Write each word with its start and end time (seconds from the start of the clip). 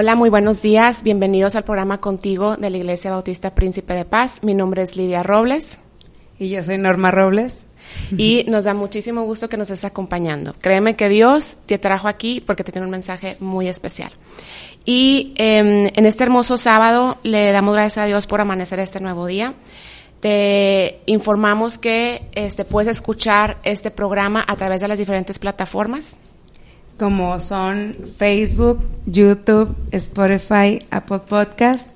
Hola, 0.00 0.14
muy 0.14 0.30
buenos 0.30 0.62
días. 0.62 1.02
Bienvenidos 1.02 1.56
al 1.56 1.64
programa 1.64 1.98
Contigo 1.98 2.56
de 2.56 2.70
la 2.70 2.78
Iglesia 2.78 3.10
Bautista 3.10 3.54
Príncipe 3.54 3.92
de 3.92 4.06
Paz. 4.06 4.42
Mi 4.42 4.54
nombre 4.54 4.80
es 4.80 4.96
Lidia 4.96 5.22
Robles. 5.22 5.78
Y 6.38 6.48
yo 6.48 6.62
soy 6.62 6.78
Norma 6.78 7.10
Robles. 7.10 7.66
Y 8.16 8.46
nos 8.48 8.64
da 8.64 8.72
muchísimo 8.72 9.24
gusto 9.24 9.50
que 9.50 9.58
nos 9.58 9.68
estés 9.68 9.84
acompañando. 9.84 10.54
Créeme 10.58 10.96
que 10.96 11.10
Dios 11.10 11.58
te 11.66 11.76
trajo 11.76 12.08
aquí 12.08 12.40
porque 12.40 12.64
te 12.64 12.72
tiene 12.72 12.86
un 12.86 12.90
mensaje 12.90 13.36
muy 13.40 13.68
especial. 13.68 14.10
Y 14.86 15.34
em, 15.36 15.90
en 15.94 16.06
este 16.06 16.24
hermoso 16.24 16.56
sábado 16.56 17.18
le 17.22 17.52
damos 17.52 17.74
gracias 17.74 17.98
a 17.98 18.06
Dios 18.06 18.26
por 18.26 18.40
amanecer 18.40 18.78
este 18.78 19.00
nuevo 19.00 19.26
día. 19.26 19.52
Te 20.20 21.02
informamos 21.04 21.76
que 21.76 22.22
este, 22.32 22.64
puedes 22.64 22.90
escuchar 22.90 23.58
este 23.64 23.90
programa 23.90 24.42
a 24.48 24.56
través 24.56 24.80
de 24.80 24.88
las 24.88 24.98
diferentes 24.98 25.38
plataformas 25.38 26.16
como 27.00 27.40
son 27.40 27.96
Facebook, 28.18 28.78
YouTube, 29.06 29.74
Spotify, 29.90 30.78
Apple 30.90 31.20
Podcast. 31.26 31.86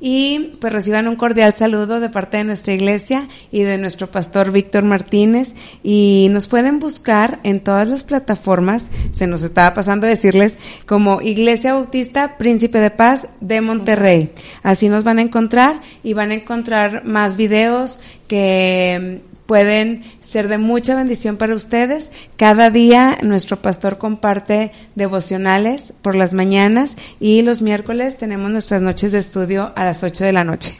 Y 0.00 0.56
pues 0.58 0.72
reciban 0.72 1.06
un 1.06 1.16
cordial 1.16 1.54
saludo 1.54 2.00
de 2.00 2.08
parte 2.08 2.38
de 2.38 2.44
nuestra 2.44 2.72
iglesia 2.72 3.28
y 3.52 3.62
de 3.62 3.76
nuestro 3.76 4.10
pastor 4.10 4.52
Víctor 4.52 4.82
Martínez. 4.82 5.54
Y 5.82 6.28
nos 6.30 6.48
pueden 6.48 6.78
buscar 6.80 7.40
en 7.42 7.60
todas 7.60 7.88
las 7.88 8.04
plataformas, 8.04 8.88
se 9.12 9.26
nos 9.26 9.42
estaba 9.42 9.74
pasando 9.74 10.06
a 10.06 10.10
decirles, 10.10 10.56
como 10.86 11.20
Iglesia 11.20 11.74
Bautista 11.74 12.38
Príncipe 12.38 12.78
de 12.78 12.90
Paz 12.90 13.28
de 13.42 13.60
Monterrey. 13.60 14.30
Así 14.62 14.88
nos 14.88 15.04
van 15.04 15.18
a 15.18 15.22
encontrar 15.22 15.82
y 16.02 16.14
van 16.14 16.30
a 16.30 16.34
encontrar 16.34 17.04
más 17.04 17.36
videos 17.36 18.00
que 18.28 19.20
pueden 19.46 20.04
ser 20.20 20.48
de 20.48 20.58
mucha 20.58 20.94
bendición 20.94 21.36
para 21.36 21.54
ustedes. 21.54 22.10
Cada 22.36 22.70
día 22.70 23.18
nuestro 23.22 23.56
pastor 23.58 23.98
comparte 23.98 24.72
devocionales 24.94 25.92
por 26.02 26.16
las 26.16 26.32
mañanas 26.32 26.96
y 27.20 27.42
los 27.42 27.62
miércoles 27.62 28.16
tenemos 28.16 28.50
nuestras 28.50 28.80
noches 28.80 29.12
de 29.12 29.18
estudio 29.18 29.72
a 29.76 29.84
las 29.84 30.02
8 30.02 30.24
de 30.24 30.32
la 30.32 30.44
noche. 30.44 30.78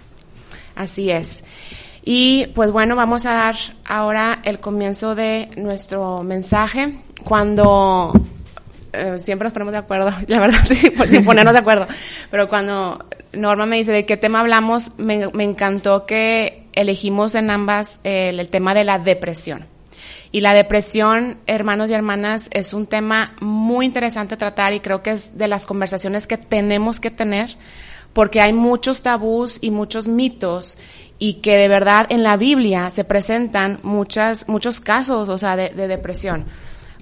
Así 0.75 1.11
es. 1.11 1.43
Y 2.05 2.47
pues 2.55 2.71
bueno, 2.71 2.97
vamos 2.97 3.25
a 3.25 3.33
dar 3.33 3.57
ahora 3.85 4.41
el 4.45 4.61
comienzo 4.61 5.15
de 5.15 5.51
nuestro 5.57 6.23
mensaje. 6.23 7.01
Cuando 7.25 8.13
eh, 8.93 9.19
siempre 9.19 9.47
nos 9.47 9.53
ponemos 9.53 9.73
de 9.73 9.79
acuerdo, 9.79 10.13
la 10.27 10.41
verdad, 10.41 10.65
sin 10.65 11.25
ponernos 11.25 11.55
de 11.55 11.61
acuerdo, 11.61 11.87
pero 12.31 12.49
cuando 12.49 13.05
Norma 13.33 13.67
me 13.67 13.77
dice 13.77 13.93
de 13.93 14.05
qué 14.05 14.17
tema 14.17 14.41
hablamos, 14.41 14.99
me, 14.99 15.29
me 15.29 15.45
encantó 15.45 16.05
que 16.05 16.64
elegimos 16.75 17.35
en 17.35 17.51
ambas 17.51 17.99
el, 18.05 18.49
tema 18.49 18.75
de 18.75 18.85
la 18.85 18.99
depresión. 18.99 19.67
Y 20.33 20.41
la 20.41 20.53
depresión, 20.53 21.39
hermanos 21.47 21.91
y 21.91 21.93
hermanas, 21.93 22.49
es 22.53 22.75
un 22.75 22.87
tema 22.87 23.35
muy 23.41 23.87
interesante 23.87 24.37
tratar 24.37 24.73
y 24.73 24.81
creo 24.81 25.03
que 25.03 25.13
es 25.13 25.39
de 25.39 25.47
las 25.47 25.65
conversaciones 25.65 26.27
que 26.27 26.39
tenemos 26.39 26.99
que 26.99 27.11
tener 27.11 27.57
porque 28.13 28.41
hay 28.41 28.53
muchos 28.53 29.03
tabús 29.03 29.59
y 29.61 29.71
muchos 29.71 30.09
mitos 30.09 30.79
y 31.19 31.35
que 31.35 31.57
de 31.57 31.69
verdad 31.69 32.07
en 32.11 32.23
la 32.23 32.37
Biblia 32.37 32.91
se 32.91 33.05
presentan 33.05 33.79
muchas, 33.83 34.49
muchos 34.49 34.81
casos, 34.81 35.29
o 35.29 35.39
sea, 35.39 35.57
de, 35.57 35.71
de 35.71 35.87
depresión. 35.89 36.47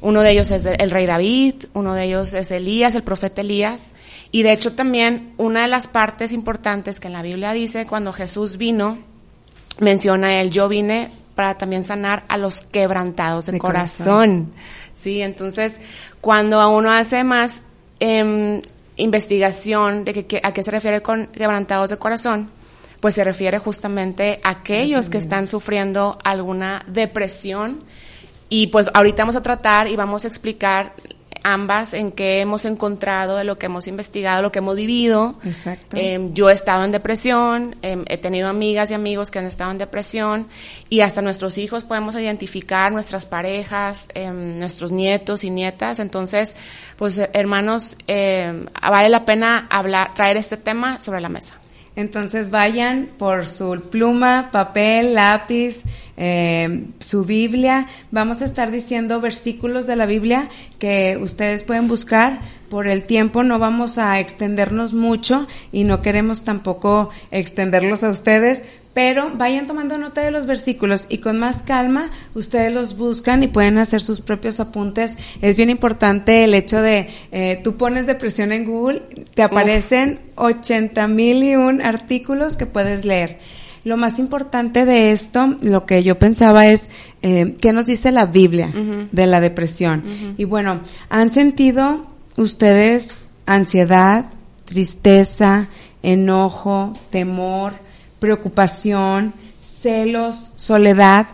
Uno 0.03 0.23
de 0.23 0.33
ellos 0.33 0.51
es 0.51 0.67
el 0.67 0.91
rey 0.91 1.07
David, 1.07 1.67
uno 1.75 1.95
de 1.95 2.05
ellos 2.05 2.35
es 2.35 2.51
Elías, 2.51 2.95
el 2.95 3.05
profeta 3.05 3.41
Elías. 3.41 3.93
Y 4.33 4.43
de 4.43 4.53
hecho 4.53 4.73
también 4.73 5.33
una 5.37 5.63
de 5.63 5.69
las 5.69 5.87
partes 5.87 6.33
importantes 6.33 6.99
que 6.99 7.07
en 7.07 7.13
la 7.13 7.23
Biblia 7.23 7.53
dice 7.53 7.87
cuando 7.87 8.13
Jesús 8.13 8.57
vino 8.57 8.99
menciona 9.79 10.41
él, 10.41 10.51
yo 10.51 10.69
vine 10.69 11.11
para 11.35 11.57
también 11.57 11.85
sanar 11.85 12.25
a 12.29 12.37
los 12.37 12.61
quebrantados 12.61 13.47
de, 13.47 13.59
corazón. 13.59 14.53
Sí, 14.95 15.23
entonces 15.23 15.79
cuando 16.21 16.71
uno 16.77 16.91
hace 16.91 17.25
más 17.25 17.63
em, 17.99 18.63
investigación 18.97 20.05
de 20.05 20.25
que, 20.25 20.41
a 20.43 20.53
qué 20.53 20.63
se 20.63 20.71
refiere 20.71 21.01
con 21.01 21.27
quebrantados 21.29 21.91
de 21.91 21.97
corazón, 21.97 22.51
pues 23.01 23.17
se 23.17 23.25
refiere 23.25 23.59
justamente 23.59 24.39
a 24.45 24.51
aquellos 24.51 25.11
que 25.11 25.19
están 25.19 25.49
sufriendo 25.49 26.19
alguna 26.23 26.85
depresión. 26.87 27.83
Y 28.49 28.69
pues 28.69 28.87
ahorita 28.95 29.23
vamos 29.23 29.35
a 29.35 29.43
tratar 29.43 29.89
y 29.89 29.97
vamos 29.97 30.25
a 30.25 30.29
explicar 30.29 30.93
ambas 31.43 31.95
en 31.95 32.13
qué 32.13 32.41
hemos 32.41 32.65
encontrado 32.65 33.37
de 33.37 33.45
lo 33.45 33.59
que 33.59 33.67
hemos 33.67 33.87
investigado, 33.87 34.43
lo 34.43 34.53
que 34.53 34.59
hemos 34.59 34.77
vivido. 34.77 35.37
Exacto. 35.45 35.97
Em, 35.97 36.35
yo 36.35 36.51
he 36.51 36.53
estado 36.53 36.85
en 36.85 36.93
depresión, 36.93 37.77
em, 37.83 38.05
he 38.09 38.19
tenido 38.19 38.49
amigas 38.49 38.91
y 38.91 38.95
amigos 38.95 39.31
que 39.31 39.39
han 39.39 39.47
estado 39.47 39.71
en 39.71 39.79
depresión 39.79 40.49
y 40.89 41.01
hasta 41.01 41.23
nuestros 41.23 41.59
hijos 41.59 41.85
podemos 41.85 42.15
identificar, 42.15 42.93
nuestras 42.93 43.27
parejas, 43.27 44.09
em, 44.15 44.59
nuestros 44.59 44.93
nietos 44.93 45.45
y 45.45 45.51
nietas. 45.51 45.99
Entonces, 45.99 46.57
pues 46.97 47.19
hermanos, 47.33 47.97
vale 48.07 49.09
la 49.09 49.25
pena 49.25 49.67
hablar, 49.71 50.15
traer 50.15 50.37
este 50.37 50.57
tema 50.57 51.01
sobre 51.01 51.21
la 51.21 51.29
mesa. 51.29 51.62
Entonces 51.95 52.51
vayan 52.51 53.11
por 53.19 53.47
su 53.47 53.83
pluma, 53.91 54.49
papel, 54.51 55.15
lápiz, 55.15 55.83
eh, 56.17 56.87
su 57.01 57.25
Biblia. 57.25 57.87
Vamos 58.11 58.41
a 58.41 58.47
estar 58.47 58.71
diciendo 58.71 59.21
versículos 59.21 59.87
de 59.87 59.97
la 59.97 60.07
Biblia 60.07 60.49
que 60.79 61.19
ustedes 61.21 61.63
pueden 61.63 61.89
buscar. 61.89 62.41
Por 62.71 62.87
el 62.87 63.03
tiempo 63.03 63.43
no 63.43 63.59
vamos 63.59 63.99
a 63.99 64.19
extendernos 64.21 64.95
mucho 64.95 65.47
y 65.71 65.85
no 65.85 66.01
queremos 66.01 66.43
tampoco 66.43 67.11
extenderlos 67.31 68.03
a 68.03 68.09
ustedes, 68.09 68.63
pero 68.95 69.31
vayan 69.35 69.67
tomando 69.67 69.97
nota 69.99 70.21
de 70.21 70.31
los 70.31 70.47
versículos 70.47 71.07
y 71.09 71.19
con 71.19 71.39
más 71.39 71.63
calma 71.63 72.11
ustedes 72.35 72.73
los 72.73 72.97
buscan 72.97 73.43
y 73.43 73.49
pueden 73.49 73.79
hacer 73.79 74.01
sus 74.01 74.21
propios 74.21 74.61
apuntes. 74.61 75.17
Es 75.41 75.57
bien 75.57 75.71
importante 75.71 76.45
el 76.45 76.55
hecho 76.55 76.83
de, 76.83 77.09
eh, 77.31 77.61
tú 77.65 77.77
pones 77.77 78.07
depresión 78.07 78.53
en 78.53 78.65
Google, 78.65 79.03
te 79.35 79.43
aparecen 79.43 80.21
80 80.37 81.09
mil 81.09 81.43
y 81.43 81.57
un 81.57 81.81
artículos 81.81 82.57
que 82.57 82.67
puedes 82.67 83.05
leer. 83.05 83.39
Lo 83.85 83.97
más 83.97 84.21
importante 84.21 84.85
de 84.85 85.11
esto, 85.11 85.57
lo 85.61 85.87
que 85.87 86.05
yo 86.05 86.19
pensaba 86.19 86.69
es, 86.69 86.89
eh, 87.23 87.57
¿qué 87.61 87.73
nos 87.73 87.87
dice 87.87 88.13
la 88.13 88.27
Biblia 88.27 88.71
de 89.11 89.27
la 89.27 89.41
depresión? 89.41 90.35
Y 90.39 90.45
bueno, 90.45 90.83
¿han 91.09 91.33
sentido 91.33 92.07
ustedes 92.37 93.19
ansiedad, 93.45 94.27
tristeza, 94.67 95.67
enojo, 96.03 96.97
temor, 97.11 97.75
preocupación, 98.23 99.35
celos, 99.61 100.53
soledad, 100.55 101.27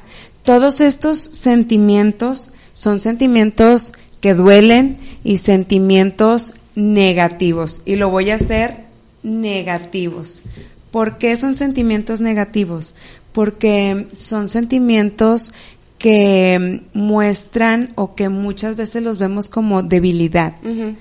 todos 0.43 0.81
estos 0.81 1.19
sentimientos 1.19 2.49
son 2.73 2.99
sentimientos 2.99 3.93
que 4.23 4.33
duelen 4.33 4.97
y 5.23 5.37
sentimientos 5.37 6.55
negativos. 6.75 7.83
Y 7.85 7.97
lo 7.97 8.09
voy 8.09 8.31
a 8.31 8.37
hacer 8.37 8.87
negativos. 9.23 10.43
¿Por 10.91 11.19
qué 11.19 11.37
son 11.37 11.55
sentimientos 11.57 12.23
negativos? 12.23 12.95
Porque 13.33 14.09
son 14.15 14.49
sentimientos 14.49 15.53
que 15.99 16.83
muestran 16.95 17.93
o 17.97 18.15
que 18.15 18.29
muchas 18.29 18.77
veces 18.77 19.03
los 19.03 19.19
vemos 19.19 19.49
como 19.49 19.83
debilidad. 19.83 20.55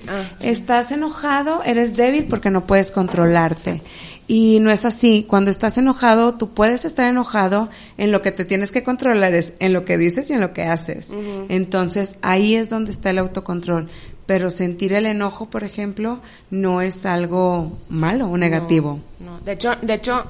Ah, 0.08 0.24
estás 0.40 0.90
enojado, 0.90 1.62
eres 1.64 1.96
débil 1.96 2.24
porque 2.24 2.50
no 2.50 2.66
puedes 2.66 2.90
controlarte. 2.90 3.82
Y 4.26 4.58
no 4.60 4.70
es 4.70 4.84
así. 4.84 5.24
Cuando 5.26 5.50
estás 5.50 5.78
enojado, 5.78 6.34
tú 6.34 6.50
puedes 6.50 6.84
estar 6.84 7.06
enojado 7.06 7.70
en 7.96 8.12
lo 8.12 8.20
que 8.20 8.32
te 8.32 8.44
tienes 8.44 8.70
que 8.70 8.82
controlar 8.82 9.34
es 9.34 9.54
en 9.58 9.72
lo 9.72 9.86
que 9.86 9.96
dices 9.96 10.28
y 10.28 10.34
en 10.34 10.40
lo 10.40 10.52
que 10.52 10.64
haces. 10.64 11.10
Entonces, 11.48 12.18
ahí 12.20 12.54
es 12.54 12.68
donde 12.68 12.90
está 12.90 13.08
el 13.10 13.18
autocontrol. 13.18 13.88
Pero 14.26 14.50
sentir 14.50 14.92
el 14.92 15.06
enojo, 15.06 15.48
por 15.48 15.64
ejemplo, 15.64 16.20
no 16.50 16.82
es 16.82 17.06
algo 17.06 17.78
malo 17.88 18.26
o 18.26 18.36
negativo. 18.36 19.00
No, 19.18 19.40
De 19.40 19.52
hecho, 19.52 19.72
de 19.80 19.94
hecho, 19.94 20.26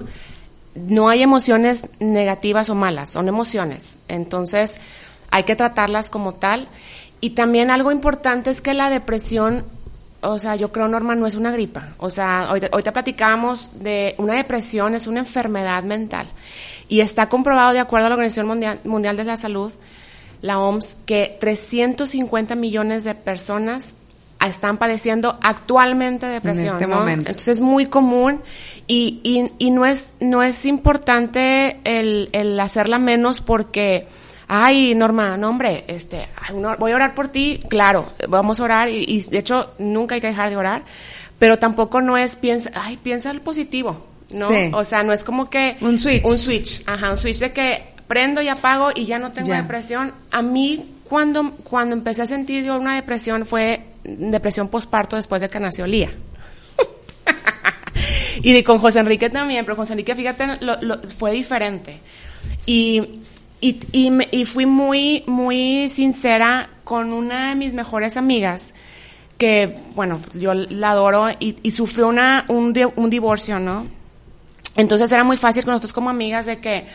no 0.87 1.09
hay 1.09 1.23
emociones 1.23 1.89
negativas 1.99 2.71
o 2.71 2.75
malas, 2.75 3.11
son 3.11 3.29
emociones. 3.29 3.99
Entonces, 4.09 4.75
hay 5.31 5.45
que 5.45 5.57
tratarlas 5.57 6.11
como 6.11 6.35
tal. 6.35 6.69
Y 7.21 7.31
también 7.31 7.71
algo 7.71 7.91
importante 7.91 8.51
es 8.51 8.61
que 8.61 8.75
la 8.75 8.91
depresión 8.91 9.65
o 10.21 10.39
sea, 10.39 10.57
yo 10.57 10.73
creo, 10.73 10.89
Norma, 10.89 11.15
no 11.15 11.27
es 11.27 11.37
una 11.37 11.53
gripa. 11.53 11.95
O 11.99 12.11
sea, 12.11 12.51
hoy, 12.51 12.83
te 12.83 12.93
platicábamos 12.93 13.71
de 13.81 14.15
una 14.19 14.35
depresión, 14.35 14.95
es 14.95 15.07
una 15.07 15.21
enfermedad 15.21 15.85
mental. 15.85 16.27
Y 16.89 17.01
está 17.01 17.29
comprobado, 17.29 17.73
de 17.73 17.79
acuerdo 17.79 18.07
a 18.07 18.09
la 18.09 18.15
Organización 18.17 18.49
Mundial, 18.49 18.81
Mundial 18.85 19.17
de 19.17 19.25
la 19.25 19.37
Salud, 19.37 19.73
la 20.41 20.59
OMS, 20.59 20.97
que 21.07 21.37
350 21.39 22.57
millones 22.57 23.05
de 23.05 23.15
personas 23.15 23.95
están 24.47 24.79
padeciendo 24.79 25.39
actualmente 25.43 26.27
depresión. 26.27 26.69
En 26.69 26.73
este 26.75 26.87
momento. 26.87 27.31
Entonces 27.31 27.57
es 27.57 27.61
muy 27.61 27.87
común 27.87 28.41
y, 28.87 29.21
y, 29.23 29.53
y, 29.59 29.71
no, 29.71 29.85
es, 29.85 30.15
no 30.21 30.43
es 30.43 30.65
importante 30.65 31.81
el, 31.85 32.29
el 32.33 32.59
hacerla 32.61 32.99
menos 32.99 33.41
porque 33.41 34.07
ay, 34.49 34.95
Norma, 34.95 35.37
no 35.37 35.51
hombre, 35.51 35.85
este, 35.87 36.27
voy 36.79 36.93
a 36.93 36.97
orar 36.97 37.15
por 37.15 37.29
ti, 37.29 37.61
claro, 37.69 38.11
vamos 38.29 38.59
a 38.59 38.65
orar 38.65 38.89
y, 38.89 39.21
de 39.23 39.39
hecho 39.39 39.75
nunca 39.79 40.15
hay 40.15 40.21
que 40.21 40.29
dejar 40.29 40.51
de 40.51 40.57
orar, 40.57 40.83
pero 41.39 41.59
tampoco 41.59 42.01
no 42.01 42.17
es 42.17 42.37
piensa, 42.37 42.71
ay, 42.75 42.97
piensa 42.97 43.31
el 43.31 43.43
positivo, 43.43 44.07
¿no? 44.33 44.49
O 44.73 44.85
sea, 44.85 45.03
no 45.03 45.13
es 45.13 45.23
como 45.23 45.51
que 45.51 45.77
un 45.83 45.99
switch, 45.99 46.25
un 46.25 46.39
switch, 46.39 46.83
ajá, 46.87 47.11
un 47.11 47.19
switch 47.19 47.39
de 47.39 47.53
que 47.53 47.83
prendo 48.09 48.41
y 48.41 48.49
apago 48.49 48.89
y 48.95 49.05
ya 49.05 49.19
no 49.19 49.33
tengo 49.33 49.53
depresión. 49.53 50.13
A 50.31 50.41
mí 50.41 50.98
cuando 51.09 51.53
cuando 51.65 51.95
empecé 51.95 52.23
a 52.23 52.27
sentir 52.27 52.65
yo 52.65 52.77
una 52.77 52.95
depresión 52.95 53.47
fue 53.47 53.85
depresión 54.05 54.69
postparto 54.69 55.17
después 55.17 55.41
de 55.41 55.49
que 55.49 55.61
nació 55.61 55.87
Lía. 55.87 56.13
y 58.43 58.63
con 58.63 58.79
José 58.79 59.01
Enrique 59.01 59.31
también, 59.31 59.65
pero 59.65 59.77
José 59.77 59.93
Enrique, 59.93 60.15
fíjate, 60.15 60.47
lo, 60.61 61.03
fue 61.03 61.33
diferente. 61.33 62.01
Y, 62.67 63.21
y, 63.61 63.79
y, 63.93 64.45
fui 64.45 64.67
muy, 64.67 65.25
muy 65.27 65.89
sincera 65.89 66.71
con 66.85 67.13
una 67.13 67.51
de 67.51 67.55
mis 67.57 67.75
mejores 67.75 68.17
amigas, 68.17 68.75
que, 69.37 69.77
bueno, 69.95 70.21
yo 70.35 70.55
la 70.55 70.91
adoro, 70.91 71.31
y, 71.41 71.57
y 71.63 71.71
sufrió 71.71 72.09
una, 72.09 72.45
un, 72.49 72.75
un 72.97 73.11
divorcio, 73.11 73.59
¿no? 73.59 73.87
Entonces 74.77 75.11
era 75.11 75.25
muy 75.25 75.37
fácil 75.37 75.65
con 75.65 75.73
nosotros 75.73 75.93
como 75.93 76.11
amigas 76.11 76.47
de 76.47 76.59
que 76.59 76.87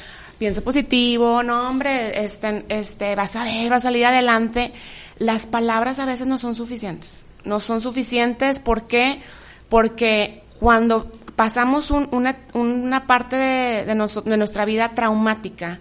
piensa 0.43 0.59
positivo, 0.59 1.41
no 1.41 1.69
hombre, 1.69 2.21
este, 2.21 2.65
este, 2.67 3.15
vas 3.15 3.33
a 3.37 3.45
ver, 3.45 3.69
vas 3.69 3.85
a 3.85 3.87
salir 3.87 4.05
adelante. 4.05 4.73
Las 5.17 5.47
palabras 5.47 5.99
a 5.99 6.05
veces 6.05 6.27
no 6.27 6.37
son 6.37 6.53
suficientes. 6.53 7.23
No 7.45 7.61
son 7.61 7.79
suficientes, 7.79 8.59
¿por 8.59 8.85
qué? 8.85 9.21
Porque 9.69 10.43
cuando 10.59 11.09
pasamos 11.37 11.91
una, 11.91 13.07
parte 13.07 13.37
de, 13.37 13.95
nuestra 13.95 14.65
vida 14.65 14.89
traumática, 14.89 15.79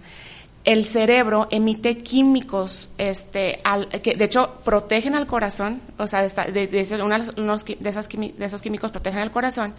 el 0.63 0.85
cerebro 0.85 1.49
emite 1.51 1.97
químicos, 1.97 2.87
este, 2.97 3.59
que 4.01 4.15
de 4.15 4.23
hecho 4.23 4.61
protegen 4.63 5.13
al 5.13 5.27
corazón, 5.27 5.81
o 5.97 6.07
sea, 6.07 6.25
de, 6.25 6.67
de, 6.67 6.79
esas 6.79 8.07
de 8.07 8.45
esos 8.45 8.61
químicos 8.61 8.91
protegen 8.91 9.19
al 9.19 9.31
corazón. 9.31 9.73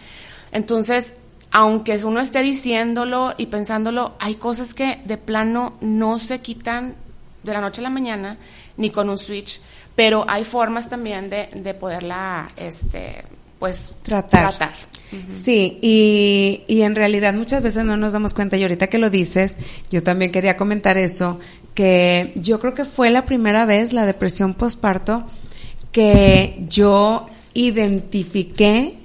Entonces, 0.52 1.14
aunque 1.54 2.04
uno 2.04 2.20
esté 2.20 2.42
diciéndolo 2.42 3.32
y 3.38 3.46
pensándolo, 3.46 4.14
hay 4.18 4.34
cosas 4.34 4.74
que 4.74 4.98
de 5.04 5.16
plano 5.16 5.74
no 5.80 6.18
se 6.18 6.40
quitan 6.40 6.96
de 7.44 7.52
la 7.52 7.60
noche 7.60 7.80
a 7.80 7.84
la 7.84 7.90
mañana, 7.90 8.38
ni 8.76 8.90
con 8.90 9.08
un 9.08 9.16
switch, 9.16 9.60
pero 9.94 10.24
hay 10.28 10.42
formas 10.42 10.88
también 10.88 11.30
de, 11.30 11.48
de 11.54 11.72
poderla, 11.74 12.50
este, 12.56 13.22
pues, 13.60 13.94
tratar. 14.02 14.74
Sí, 15.44 15.78
y, 15.80 16.64
y 16.66 16.82
en 16.82 16.96
realidad 16.96 17.32
muchas 17.34 17.62
veces 17.62 17.84
no 17.84 17.96
nos 17.96 18.12
damos 18.14 18.34
cuenta, 18.34 18.56
y 18.56 18.62
ahorita 18.62 18.88
que 18.88 18.98
lo 18.98 19.08
dices, 19.08 19.56
yo 19.92 20.02
también 20.02 20.32
quería 20.32 20.56
comentar 20.56 20.96
eso, 20.96 21.38
que 21.72 22.32
yo 22.34 22.58
creo 22.58 22.74
que 22.74 22.84
fue 22.84 23.10
la 23.10 23.24
primera 23.24 23.64
vez 23.64 23.92
la 23.92 24.06
depresión 24.06 24.54
postparto 24.54 25.22
que 25.92 26.64
yo 26.68 27.28
identifiqué, 27.52 28.96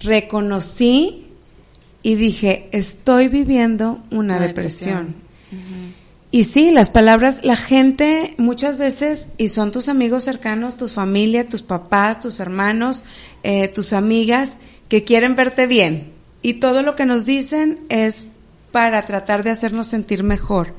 reconocí 0.00 1.23
y 2.04 2.16
dije, 2.16 2.68
estoy 2.70 3.28
viviendo 3.28 3.98
una, 4.10 4.38
depresión. 4.38 5.16
Y 6.30 6.44
sí, 6.44 6.70
las 6.70 6.90
palabras, 6.90 7.40
la 7.44 7.56
gente 7.56 8.34
muchas 8.36 8.76
veces, 8.76 9.28
y 9.38 9.48
son 9.48 9.72
tus 9.72 9.88
amigos 9.88 10.22
cercanos, 10.22 10.76
tu 10.76 10.86
familia, 10.88 11.48
tus 11.48 11.62
papás, 11.62 12.20
tus 12.20 12.40
hermanos, 12.40 13.04
eh, 13.42 13.68
tus 13.68 13.94
amigas, 13.94 14.58
que 14.88 15.02
quieren 15.02 15.34
verte 15.34 15.66
bien. 15.66 16.12
Y 16.42 16.54
todo 16.54 16.82
lo 16.82 16.94
que 16.94 17.06
nos 17.06 17.24
dicen 17.24 17.80
es 17.88 18.26
para 18.70 19.06
tratar 19.06 19.42
de 19.42 19.52
hacernos 19.52 19.86
sentir 19.86 20.24
mejor. 20.24 20.74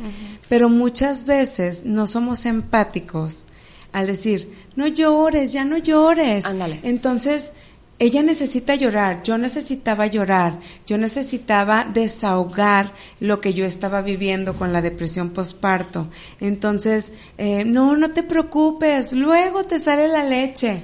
Pero 0.47 0.69
muchas 0.69 1.25
veces 1.25 1.85
no 1.85 2.05
somos 2.05 2.45
empáticos 2.45 3.47
al 3.93 4.05
decir, 4.05 4.53
no 4.75 4.85
llores, 4.85 5.53
ya 5.53 5.65
no 5.65 5.77
llores. 5.77 6.45
Ándale. 6.45 6.81
Entonces, 6.83 7.53
ella 7.97 8.23
necesita 8.23 8.75
llorar, 8.75 9.23
yo 9.23 9.37
necesitaba 9.37 10.07
llorar, 10.07 10.59
yo 10.85 10.97
necesitaba 10.97 11.85
desahogar 11.85 12.91
lo 13.21 13.39
que 13.39 13.53
yo 13.53 13.65
estaba 13.65 14.01
viviendo 14.01 14.55
con 14.55 14.73
la 14.73 14.81
depresión 14.81 15.29
postparto. 15.29 16.09
Entonces, 16.41 17.13
eh, 17.37 17.63
no, 17.63 17.95
no 17.95 18.11
te 18.11 18.23
preocupes, 18.23 19.13
luego 19.13 19.63
te 19.63 19.79
sale 19.79 20.09
la 20.09 20.25
leche. 20.25 20.81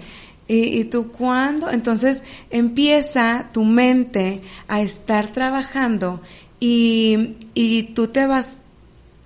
¿Y, 0.47 0.79
¿Y 0.79 0.83
tú 0.85 1.11
cuándo? 1.11 1.69
Entonces 1.69 2.23
empieza 2.49 3.49
tu 3.51 3.63
mente 3.65 4.41
a 4.67 4.81
estar 4.81 5.31
trabajando 5.31 6.21
y, 6.59 7.35
y 7.53 7.83
tú 7.93 8.07
te 8.07 8.25
vas 8.25 8.57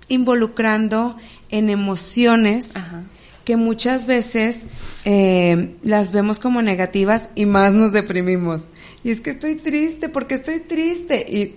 involucrando 0.08 1.16
en 1.50 1.70
emociones 1.70 2.76
Ajá 2.76 3.04
que 3.46 3.56
muchas 3.56 4.06
veces 4.06 4.64
eh, 5.04 5.76
las 5.84 6.10
vemos 6.10 6.40
como 6.40 6.62
negativas 6.62 7.30
y 7.36 7.46
más 7.46 7.72
nos 7.72 7.92
deprimimos. 7.92 8.64
Y 9.04 9.10
es 9.12 9.20
que 9.20 9.30
estoy 9.30 9.54
triste, 9.54 10.08
porque 10.08 10.34
estoy 10.34 10.58
triste. 10.58 11.24
Y, 11.28 11.54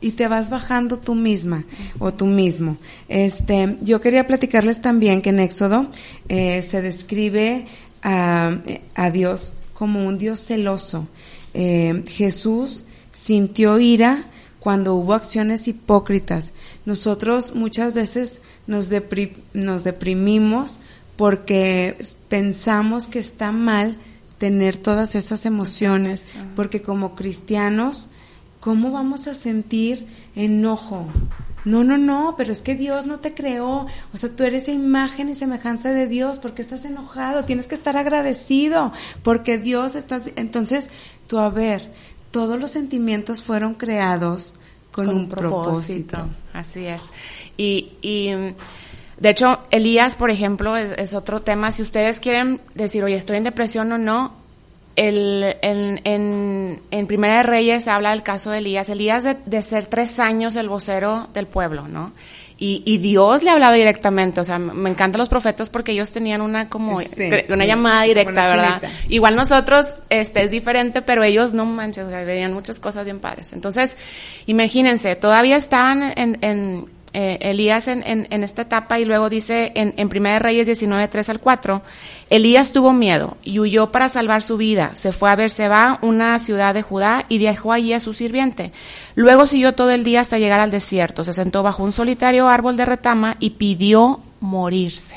y 0.00 0.12
te 0.12 0.28
vas 0.28 0.48
bajando 0.48 0.98
tú 0.98 1.14
misma 1.14 1.66
o 1.98 2.14
tú 2.14 2.24
mismo. 2.24 2.78
Este, 3.10 3.76
yo 3.82 4.00
quería 4.00 4.26
platicarles 4.26 4.80
también 4.80 5.20
que 5.20 5.28
en 5.28 5.40
Éxodo 5.40 5.90
eh, 6.30 6.62
se 6.62 6.80
describe 6.80 7.66
a, 8.02 8.56
a, 8.94 9.10
Dios 9.10 9.52
como 9.74 10.06
un 10.06 10.16
Dios 10.16 10.40
celoso. 10.40 11.06
Eh, 11.52 12.02
Jesús 12.08 12.86
sintió 13.12 13.78
ira 13.78 14.24
cuando 14.60 14.94
hubo 14.94 15.14
acciones 15.14 15.68
hipócritas. 15.68 16.52
Nosotros 16.84 17.54
muchas 17.54 17.94
veces 17.94 18.40
nos, 18.66 18.88
nos 19.54 19.84
deprimimos 19.84 20.78
porque 21.16 21.96
pensamos 22.28 23.08
que 23.08 23.18
está 23.18 23.52
mal 23.52 23.96
tener 24.38 24.76
todas 24.76 25.14
esas 25.16 25.46
emociones, 25.46 26.30
porque 26.54 26.80
como 26.80 27.16
cristianos, 27.16 28.08
¿cómo 28.60 28.92
vamos 28.92 29.26
a 29.26 29.34
sentir 29.34 30.06
enojo? 30.36 31.08
No, 31.64 31.84
no, 31.84 31.98
no, 31.98 32.34
pero 32.36 32.52
es 32.52 32.62
que 32.62 32.76
Dios 32.76 33.04
no 33.04 33.18
te 33.18 33.34
creó. 33.34 33.86
O 34.14 34.16
sea, 34.16 34.30
tú 34.30 34.44
eres 34.44 34.68
imagen 34.68 35.28
y 35.28 35.34
semejanza 35.34 35.90
de 35.90 36.06
Dios. 36.06 36.38
porque 36.38 36.62
estás 36.62 36.84
enojado? 36.84 37.44
Tienes 37.44 37.66
que 37.66 37.74
estar 37.74 37.96
agradecido 37.96 38.92
porque 39.22 39.58
Dios 39.58 39.94
está... 39.96 40.20
Entonces, 40.36 40.88
tú 41.26 41.38
a 41.38 41.50
ver, 41.50 41.92
todos 42.30 42.60
los 42.60 42.70
sentimientos 42.70 43.42
fueron 43.42 43.74
creados 43.74 44.54
con, 44.92 45.08
un, 45.08 45.28
propósito. 45.28 46.26
Así 46.52 46.86
es. 46.86 47.02
Y, 47.56 47.92
y 48.02 48.30
de 49.18 49.30
hecho, 49.30 49.60
Elías, 49.70 50.14
por 50.14 50.30
ejemplo, 50.30 50.76
es, 50.76 51.14
otro 51.14 51.42
tema. 51.42 51.72
Si 51.72 51.82
ustedes 51.82 52.20
quieren 52.20 52.60
decir, 52.74 53.02
oye, 53.04 53.16
estoy 53.16 53.36
en 53.38 53.44
depresión 53.44 53.90
o 53.92 53.98
no, 53.98 54.32
el, 54.96 55.56
en, 55.62 56.00
en, 56.04 56.82
en, 56.90 57.06
Primera 57.06 57.38
de 57.38 57.42
Reyes 57.44 57.88
habla 57.88 58.10
del 58.10 58.22
caso 58.22 58.50
de 58.50 58.58
Elías. 58.58 58.88
Elías 58.88 59.24
de, 59.24 59.36
de 59.46 59.62
ser 59.62 59.86
tres 59.86 60.18
años 60.18 60.56
el 60.56 60.68
vocero 60.68 61.28
del 61.34 61.46
pueblo, 61.46 61.88
¿no? 61.88 62.12
Y, 62.60 62.82
y, 62.84 62.98
Dios 62.98 63.44
le 63.44 63.50
hablaba 63.50 63.72
directamente, 63.72 64.40
o 64.40 64.44
sea, 64.44 64.58
me 64.58 64.90
encantan 64.90 65.20
los 65.20 65.28
profetas 65.28 65.70
porque 65.70 65.92
ellos 65.92 66.10
tenían 66.10 66.40
una 66.40 66.68
como 66.68 67.00
una 67.48 67.64
llamada 67.64 68.02
directa, 68.02 68.44
¿verdad? 68.46 68.82
Igual 69.08 69.36
nosotros 69.36 69.94
este 70.10 70.42
es 70.42 70.50
diferente, 70.50 71.00
pero 71.00 71.22
ellos 71.22 71.54
no 71.54 71.64
manches, 71.64 72.06
o 72.06 72.10
sea, 72.10 72.24
veían 72.24 72.52
muchas 72.52 72.80
cosas 72.80 73.04
bien 73.04 73.20
padres. 73.20 73.52
Entonces, 73.52 73.96
imagínense, 74.46 75.14
todavía 75.14 75.56
estaban 75.56 76.12
en, 76.16 76.38
en 76.40 76.88
eh, 77.20 77.50
Elías 77.50 77.88
en, 77.88 78.04
en, 78.06 78.44
esta 78.44 78.62
etapa 78.62 79.00
y 79.00 79.04
luego 79.04 79.28
dice 79.28 79.72
en, 79.74 79.92
en 79.96 80.08
Primera 80.08 80.34
de 80.34 80.38
Reyes 80.38 80.66
19, 80.66 81.08
3 81.08 81.28
al 81.30 81.40
4, 81.40 81.82
Elías 82.30 82.72
tuvo 82.72 82.92
miedo 82.92 83.36
y 83.42 83.58
huyó 83.58 83.90
para 83.90 84.08
salvar 84.08 84.40
su 84.44 84.56
vida. 84.56 84.92
Se 84.94 85.10
fue 85.10 85.28
a 85.28 85.34
Berseba, 85.34 85.98
una 86.00 86.38
ciudad 86.38 86.74
de 86.74 86.82
Judá, 86.82 87.24
y 87.28 87.38
dejó 87.38 87.72
allí 87.72 87.92
a 87.92 87.98
su 87.98 88.14
sirviente. 88.14 88.70
Luego 89.16 89.48
siguió 89.48 89.74
todo 89.74 89.90
el 89.90 90.04
día 90.04 90.20
hasta 90.20 90.38
llegar 90.38 90.60
al 90.60 90.70
desierto. 90.70 91.24
Se 91.24 91.32
sentó 91.32 91.64
bajo 91.64 91.82
un 91.82 91.90
solitario 91.90 92.46
árbol 92.46 92.76
de 92.76 92.84
retama 92.84 93.36
y 93.40 93.50
pidió 93.50 94.20
morirse. 94.38 95.16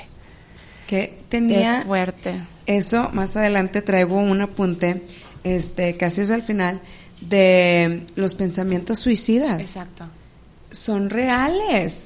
Que 0.87 1.19
tenía 1.29 1.83
fuerte. 1.85 2.41
Eso, 2.65 3.11
más 3.13 3.37
adelante 3.37 3.83
traigo 3.83 4.15
un 4.15 4.41
apunte, 4.41 5.03
este, 5.43 5.97
casi 5.97 6.21
es 6.21 6.31
al 6.31 6.41
final, 6.41 6.81
de 7.19 8.07
los 8.15 8.33
pensamientos 8.33 8.97
suicidas. 8.97 9.61
Exacto 9.61 10.05
son 10.71 11.09
reales. 11.09 12.05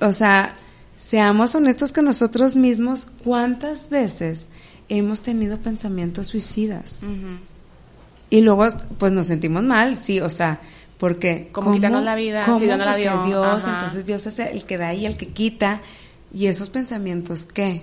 O 0.00 0.12
sea, 0.12 0.56
seamos 0.98 1.54
honestos 1.54 1.92
con 1.92 2.04
nosotros 2.06 2.56
mismos, 2.56 3.06
¿cuántas 3.22 3.88
veces 3.88 4.46
hemos 4.88 5.20
tenido 5.20 5.58
pensamientos 5.58 6.28
suicidas? 6.28 7.02
Y 8.30 8.40
luego, 8.40 8.66
pues 8.98 9.12
nos 9.12 9.26
sentimos 9.26 9.62
mal, 9.62 9.96
sí, 9.96 10.20
o 10.20 10.30
sea, 10.30 10.60
porque... 10.98 11.48
Como 11.52 11.72
quitarnos 11.72 12.02
la 12.02 12.14
vida, 12.14 12.44
¿cómo? 12.44 12.58
si 12.58 12.66
no 12.66 12.76
la 12.76 12.96
dio. 12.96 13.22
Dios, 13.24 13.62
entonces 13.66 14.04
Dios 14.04 14.26
es 14.26 14.38
el 14.38 14.64
que 14.64 14.78
da 14.78 14.94
y 14.94 15.06
el 15.06 15.16
que 15.16 15.28
quita. 15.28 15.80
¿Y 16.34 16.46
esos 16.46 16.70
pensamientos 16.70 17.46
qué? 17.46 17.82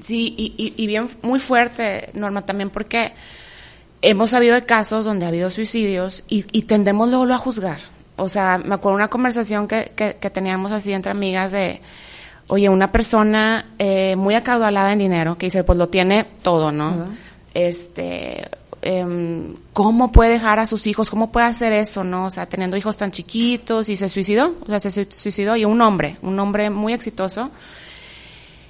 Sí, 0.00 0.34
y, 0.36 0.74
y, 0.76 0.86
bien, 0.86 1.08
muy 1.22 1.40
fuerte, 1.40 2.10
Norma, 2.14 2.44
también 2.44 2.70
porque 2.70 3.12
hemos 4.02 4.30
sabido 4.30 4.54
de 4.54 4.64
casos 4.64 5.04
donde 5.04 5.24
ha 5.24 5.28
habido 5.28 5.50
suicidios 5.50 6.22
y, 6.28 6.44
y 6.52 6.62
tendemos 6.62 7.08
luego 7.08 7.24
a 7.32 7.38
juzgar 7.38 7.80
o 8.18 8.28
sea, 8.28 8.58
me 8.58 8.74
acuerdo 8.74 8.96
una 8.96 9.08
conversación 9.08 9.66
que, 9.66 9.92
que, 9.96 10.30
teníamos 10.30 10.72
así 10.72 10.92
entre 10.92 11.12
amigas 11.12 11.52
de, 11.52 11.80
oye, 12.48 12.68
una 12.68 12.92
persona 12.92 13.66
eh, 13.78 14.16
muy 14.16 14.34
acaudalada 14.34 14.92
en 14.92 14.98
dinero, 14.98 15.38
que 15.38 15.46
dice, 15.46 15.64
pues 15.64 15.78
lo 15.78 15.88
tiene 15.88 16.24
todo, 16.42 16.72
¿no? 16.72 17.06
Este, 17.54 18.48
eh, 18.82 19.54
¿cómo 19.72 20.12
puede 20.12 20.32
dejar 20.32 20.58
a 20.58 20.66
sus 20.66 20.86
hijos? 20.86 21.10
¿Cómo 21.10 21.30
puede 21.30 21.46
hacer 21.46 21.72
eso, 21.72 22.04
no? 22.04 22.26
O 22.26 22.30
sea, 22.30 22.46
teniendo 22.46 22.76
hijos 22.76 22.96
tan 22.96 23.10
chiquitos 23.10 23.88
y 23.88 23.96
se 23.96 24.08
suicidó, 24.08 24.54
o 24.66 24.66
sea, 24.66 24.80
se 24.80 25.10
suicidó 25.10 25.56
y 25.56 25.64
un 25.64 25.80
hombre, 25.80 26.16
un 26.22 26.38
hombre 26.38 26.70
muy 26.70 26.92
exitoso. 26.92 27.50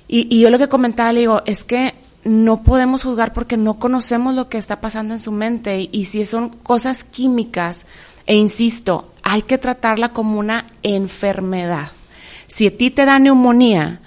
Y, 0.06 0.34
y 0.34 0.40
yo 0.40 0.50
lo 0.50 0.58
que 0.58 0.68
comentaba, 0.68 1.12
le 1.12 1.20
digo, 1.20 1.42
es 1.46 1.64
que 1.64 1.94
no 2.24 2.62
podemos 2.62 3.04
juzgar 3.04 3.32
porque 3.32 3.56
no 3.56 3.78
conocemos 3.78 4.34
lo 4.34 4.48
que 4.48 4.58
está 4.58 4.80
pasando 4.80 5.14
en 5.14 5.20
su 5.20 5.32
mente 5.32 5.80
y, 5.80 5.88
y 5.92 6.04
si 6.06 6.26
son 6.26 6.50
cosas 6.50 7.04
químicas, 7.04 7.86
e 8.26 8.34
insisto, 8.34 9.10
hay 9.30 9.42
que 9.42 9.58
tratarla 9.58 10.10
como 10.10 10.38
una 10.38 10.64
enfermedad. 10.82 11.88
Si 12.46 12.66
a 12.66 12.74
ti 12.74 12.90
te 12.90 13.04
da 13.04 13.18
neumonía, 13.18 14.00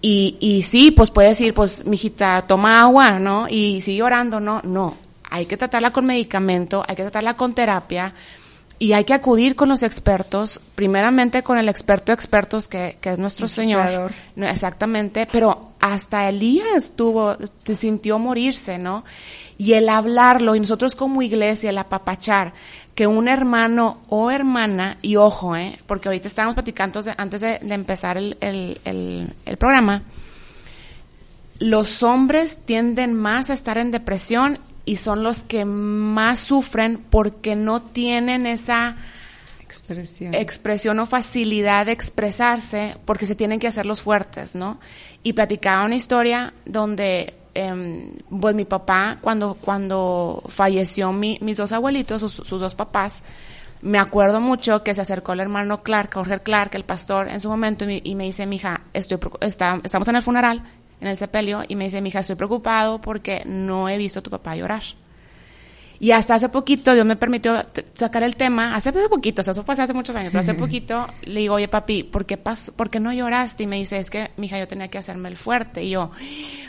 y, 0.00 0.38
y 0.40 0.62
sí, 0.62 0.90
pues 0.90 1.10
puedes 1.10 1.38
decir, 1.38 1.52
pues, 1.52 1.84
mijita, 1.84 2.42
toma 2.48 2.80
agua, 2.80 3.18
¿no? 3.18 3.48
Y 3.50 3.82
sigue 3.82 4.02
orando, 4.02 4.40
¿no? 4.40 4.62
No. 4.64 4.96
Hay 5.28 5.44
que 5.44 5.58
tratarla 5.58 5.92
con 5.92 6.06
medicamento, 6.06 6.84
hay 6.88 6.96
que 6.96 7.02
tratarla 7.02 7.36
con 7.36 7.52
terapia 7.52 8.14
y 8.78 8.94
hay 8.94 9.04
que 9.04 9.12
acudir 9.12 9.56
con 9.56 9.68
los 9.68 9.82
expertos, 9.82 10.58
primeramente 10.74 11.42
con 11.42 11.58
el 11.58 11.68
experto 11.68 12.10
de 12.10 12.14
expertos 12.14 12.66
que, 12.66 12.96
que 13.00 13.10
es 13.10 13.18
nuestro 13.18 13.46
Señor. 13.46 14.10
Exactamente, 14.36 15.28
pero 15.30 15.72
hasta 15.80 16.28
Elías 16.30 16.94
tuvo, 16.96 17.36
se 17.64 17.74
sintió 17.74 18.18
morirse, 18.18 18.78
¿no? 18.78 19.04
Y 19.62 19.74
el 19.74 19.88
hablarlo, 19.90 20.56
y 20.56 20.58
nosotros 20.58 20.96
como 20.96 21.22
iglesia, 21.22 21.70
el 21.70 21.78
apapachar, 21.78 22.52
que 22.96 23.06
un 23.06 23.28
hermano 23.28 24.00
o 24.08 24.28
hermana, 24.28 24.98
y 25.02 25.14
ojo, 25.14 25.54
¿eh? 25.54 25.78
porque 25.86 26.08
ahorita 26.08 26.26
estábamos 26.26 26.56
platicando 26.56 27.00
antes 27.16 27.40
de, 27.42 27.60
empezar 27.68 28.16
el, 28.18 28.36
el, 28.40 29.32
el, 29.44 29.56
programa, 29.58 30.02
los 31.60 32.02
hombres 32.02 32.58
tienden 32.64 33.14
más 33.14 33.50
a 33.50 33.52
estar 33.52 33.78
en 33.78 33.92
depresión 33.92 34.58
y 34.84 34.96
son 34.96 35.22
los 35.22 35.44
que 35.44 35.64
más 35.64 36.40
sufren 36.40 36.98
porque 37.08 37.54
no 37.54 37.82
tienen 37.82 38.48
esa 38.48 38.96
expresión. 39.60 40.34
expresión 40.34 40.98
o 40.98 41.06
facilidad 41.06 41.86
de 41.86 41.92
expresarse 41.92 42.96
porque 43.04 43.26
se 43.26 43.36
tienen 43.36 43.60
que 43.60 43.68
hacer 43.68 43.86
los 43.86 44.02
fuertes, 44.02 44.56
¿no? 44.56 44.80
Y 45.22 45.34
platicaba 45.34 45.84
una 45.84 45.94
historia 45.94 46.52
donde 46.64 47.34
eh, 47.54 48.14
pues 48.40 48.54
mi 48.54 48.64
papá, 48.64 49.18
cuando, 49.20 49.54
cuando 49.60 50.42
falleció 50.48 51.12
mi, 51.12 51.38
mis 51.40 51.56
dos 51.56 51.72
abuelitos, 51.72 52.32
sus, 52.32 52.48
dos 52.48 52.74
papás, 52.74 53.22
me 53.80 53.98
acuerdo 53.98 54.40
mucho 54.40 54.82
que 54.82 54.94
se 54.94 55.00
acercó 55.00 55.32
el 55.32 55.40
hermano 55.40 55.80
Clark, 55.80 56.14
Jorge 56.14 56.40
Clark, 56.40 56.74
el 56.74 56.84
pastor, 56.84 57.28
en 57.28 57.40
su 57.40 57.48
momento, 57.48 57.84
y, 57.88 58.14
me 58.14 58.24
dice, 58.24 58.46
mija, 58.46 58.82
estoy, 58.92 59.18
está, 59.40 59.80
estamos 59.82 60.08
en 60.08 60.16
el 60.16 60.22
funeral, 60.22 60.62
en 61.00 61.08
el 61.08 61.16
sepelio, 61.16 61.62
y 61.66 61.76
me 61.76 61.84
dice, 61.84 62.00
mija, 62.00 62.20
estoy 62.20 62.36
preocupado 62.36 63.00
porque 63.00 63.42
no 63.44 63.88
he 63.88 63.98
visto 63.98 64.20
a 64.20 64.22
tu 64.22 64.30
papá 64.30 64.54
llorar. 64.54 64.82
Y 66.02 66.10
hasta 66.10 66.34
hace 66.34 66.48
poquito 66.48 66.94
Dios 66.94 67.06
me 67.06 67.14
permitió 67.14 67.64
sacar 67.94 68.24
el 68.24 68.34
tema, 68.34 68.74
hace 68.74 68.92
poquito, 68.92 69.40
o 69.40 69.44
sea, 69.44 69.52
eso 69.52 69.64
pasó 69.64 69.82
hace 69.82 69.94
muchos 69.94 70.16
años, 70.16 70.32
pero 70.32 70.40
hace 70.40 70.54
poquito 70.66 71.06
le 71.22 71.38
digo, 71.38 71.54
oye 71.54 71.68
papi, 71.68 72.02
¿por 72.02 72.26
qué, 72.26 72.36
pasó, 72.36 72.72
¿por 72.72 72.90
qué 72.90 72.98
no 72.98 73.12
lloraste? 73.12 73.62
Y 73.62 73.66
me 73.68 73.76
dice, 73.76 73.98
es 73.98 74.10
que, 74.10 74.32
mija, 74.36 74.58
yo 74.58 74.66
tenía 74.66 74.88
que 74.88 74.98
hacerme 74.98 75.28
el 75.28 75.36
fuerte. 75.36 75.84
Y 75.84 75.90
yo, 75.90 76.10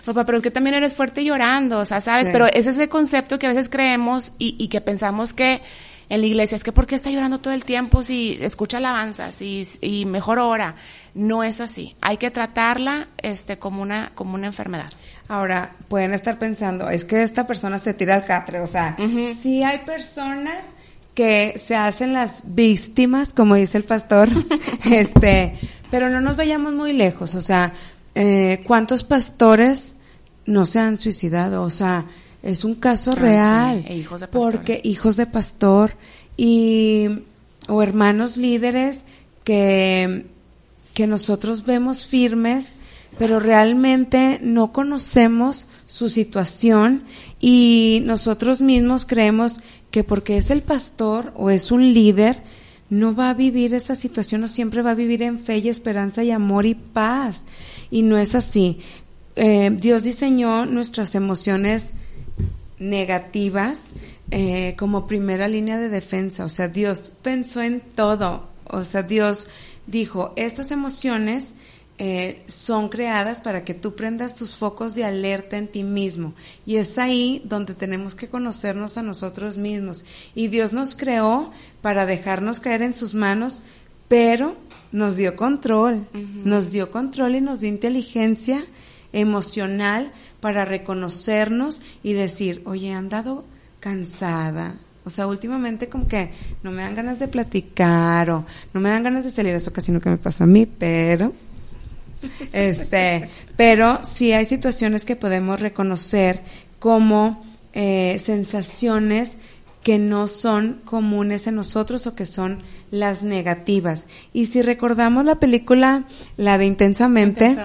papá, 0.05 0.23
pero 0.23 0.37
es 0.37 0.43
que 0.43 0.51
también 0.51 0.75
eres 0.75 0.93
fuerte 0.93 1.23
llorando, 1.23 1.79
o 1.79 1.85
sea, 1.85 1.99
¿sabes? 1.99 2.29
Pero 2.29 2.45
es 2.45 2.67
ese 2.67 2.89
concepto 2.89 3.39
que 3.39 3.47
a 3.47 3.49
veces 3.49 3.69
creemos 3.69 4.33
y, 4.37 4.55
y 4.63 4.67
que 4.67 4.81
pensamos 4.81 5.33
que 5.33 5.63
en 6.09 6.21
la 6.21 6.27
iglesia, 6.27 6.55
es 6.55 6.63
que 6.63 6.71
¿por 6.71 6.85
qué 6.85 6.93
está 6.93 7.09
llorando 7.09 7.39
todo 7.39 7.55
el 7.55 7.65
tiempo 7.65 8.03
si 8.03 8.37
escucha 8.39 8.77
alabanzas 8.77 9.41
y, 9.41 9.65
y 9.81 10.05
mejor 10.05 10.37
ora? 10.37 10.75
No 11.15 11.43
es 11.43 11.59
así. 11.59 11.95
Hay 12.01 12.17
que 12.17 12.29
tratarla 12.29 13.07
este, 13.17 13.57
como, 13.57 13.81
una, 13.81 14.11
como 14.13 14.35
una 14.35 14.45
enfermedad. 14.45 14.91
Ahora, 15.27 15.71
pueden 15.87 16.13
estar 16.13 16.37
pensando, 16.37 16.89
es 16.89 17.05
que 17.05 17.23
esta 17.23 17.47
persona 17.47 17.79
se 17.79 17.93
tira 17.93 18.15
al 18.15 18.25
catre, 18.25 18.59
o 18.59 18.67
sea, 18.67 18.97
si 19.41 19.63
hay 19.63 19.79
personas 19.79 20.65
que 21.13 21.55
se 21.57 21.75
hacen 21.75 22.13
las 22.13 22.41
víctimas, 22.43 23.33
como 23.33 23.55
dice 23.55 23.77
el 23.77 23.85
pastor, 23.85 24.29
este, 24.91 25.57
pero 25.89 26.09
no 26.09 26.21
nos 26.21 26.35
vayamos 26.35 26.73
muy 26.73 26.91
lejos, 26.93 27.35
o 27.35 27.41
sea, 27.41 27.73
eh, 28.15 28.61
¿cuántos 28.65 29.03
pastores 29.03 29.95
no 30.45 30.65
se 30.65 30.79
han 30.79 30.97
suicidado? 30.97 31.63
O 31.63 31.69
sea, 31.69 32.05
es 32.41 32.63
un 32.63 32.75
caso 32.75 33.11
ah, 33.15 33.19
real. 33.19 33.85
E 33.87 33.95
hijos 33.95 34.19
de 34.21 34.27
pastor. 34.27 34.51
Porque 34.51 34.81
hijos 34.83 35.15
de 35.15 35.25
pastor 35.25 35.93
y, 36.35 37.07
o 37.67 37.81
hermanos 37.81 38.37
líderes 38.37 39.03
que, 39.43 40.25
que 40.93 41.07
nosotros 41.07 41.65
vemos 41.65 42.05
firmes, 42.05 42.75
pero 43.17 43.39
realmente 43.39 44.39
no 44.41 44.71
conocemos 44.71 45.67
su 45.85 46.09
situación 46.09 47.03
y 47.39 48.01
nosotros 48.05 48.61
mismos 48.61 49.05
creemos 49.05 49.59
que 49.91 50.03
porque 50.03 50.37
es 50.37 50.49
el 50.49 50.61
pastor 50.61 51.31
o 51.35 51.49
es 51.49 51.71
un 51.71 51.93
líder, 51.93 52.41
no 52.89 53.15
va 53.15 53.29
a 53.29 53.33
vivir 53.33 53.73
esa 53.73 53.95
situación 53.95 54.43
o 54.43 54.47
siempre 54.47 54.81
va 54.81 54.91
a 54.91 54.95
vivir 54.95 55.21
en 55.21 55.39
fe 55.39 55.59
y 55.59 55.69
esperanza 55.69 56.23
y 56.23 56.31
amor 56.31 56.65
y 56.65 56.75
paz. 56.75 57.43
Y 57.91 58.01
no 58.01 58.17
es 58.17 58.35
así. 58.35 58.79
Eh, 59.35 59.71
Dios 59.71 60.03
diseñó 60.03 60.65
nuestras 60.65 61.15
emociones 61.15 61.91
negativas 62.79 63.91
eh, 64.31 64.75
como 64.77 65.07
primera 65.07 65.47
línea 65.47 65.77
de 65.79 65.89
defensa. 65.89 66.45
O 66.45 66.49
sea, 66.49 66.67
Dios 66.67 67.11
pensó 67.21 67.61
en 67.61 67.81
todo. 67.81 68.47
O 68.65 68.83
sea, 68.83 69.03
Dios 69.03 69.47
dijo, 69.87 70.33
estas 70.35 70.71
emociones 70.71 71.53
eh, 71.99 72.43
son 72.47 72.89
creadas 72.89 73.39
para 73.39 73.63
que 73.63 73.73
tú 73.73 73.95
prendas 73.95 74.35
tus 74.35 74.55
focos 74.55 74.95
de 74.95 75.05
alerta 75.05 75.57
en 75.57 75.67
ti 75.67 75.83
mismo. 75.83 76.33
Y 76.65 76.77
es 76.77 76.97
ahí 76.97 77.41
donde 77.45 77.75
tenemos 77.75 78.15
que 78.15 78.29
conocernos 78.29 78.97
a 78.97 79.03
nosotros 79.03 79.57
mismos. 79.57 80.03
Y 80.33 80.47
Dios 80.47 80.73
nos 80.73 80.95
creó 80.95 81.51
para 81.81 82.05
dejarnos 82.05 82.59
caer 82.59 82.81
en 82.81 82.93
sus 82.93 83.13
manos, 83.13 83.61
pero 84.07 84.55
nos 84.91 85.15
dio 85.15 85.35
control, 85.35 86.07
nos 86.43 86.71
dio 86.71 86.91
control 86.91 87.35
y 87.35 87.41
nos 87.41 87.61
dio 87.61 87.69
inteligencia 87.69 88.63
emocional 89.11 90.11
para 90.39 90.65
reconocernos 90.65 91.81
y 92.03 92.13
decir, 92.13 92.61
oye, 92.65 92.89
he 92.89 92.93
andado 92.93 93.45
cansada, 93.79 94.77
o 95.05 95.09
sea, 95.09 95.27
últimamente 95.27 95.89
como 95.89 96.07
que 96.07 96.31
no 96.63 96.71
me 96.71 96.83
dan 96.83 96.95
ganas 96.95 97.19
de 97.19 97.27
platicar 97.27 98.29
o 98.29 98.45
no 98.73 98.79
me 98.79 98.89
dan 98.89 99.03
ganas 99.03 99.23
de 99.23 99.31
salir, 99.31 99.53
eso 99.53 99.73
casi 99.73 99.91
nunca 99.91 100.09
me 100.09 100.17
pasa 100.17 100.45
a 100.45 100.47
mí, 100.47 100.65
pero 100.65 101.33
este, 102.53 103.29
pero 103.55 103.99
sí 104.03 104.31
hay 104.31 104.45
situaciones 104.45 105.05
que 105.05 105.15
podemos 105.15 105.59
reconocer 105.59 106.41
como 106.79 107.43
eh, 107.73 108.19
sensaciones 108.23 109.37
que 109.83 109.99
no 109.99 110.27
son 110.27 110.81
comunes 110.85 111.45
en 111.47 111.55
nosotros 111.55 112.07
o 112.07 112.15
que 112.15 112.25
son 112.25 112.63
las 112.89 113.21
negativas. 113.21 114.07
Y 114.31 114.45
si 114.45 114.61
recordamos 114.61 115.25
la 115.25 115.35
película, 115.35 116.03
la 116.37 116.57
de 116.57 116.65
Intensamente, 116.65 117.55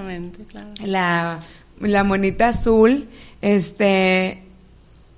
la, 0.85 1.41
la 1.81 2.05
monita 2.05 2.49
azul, 2.49 3.09
este, 3.41 4.43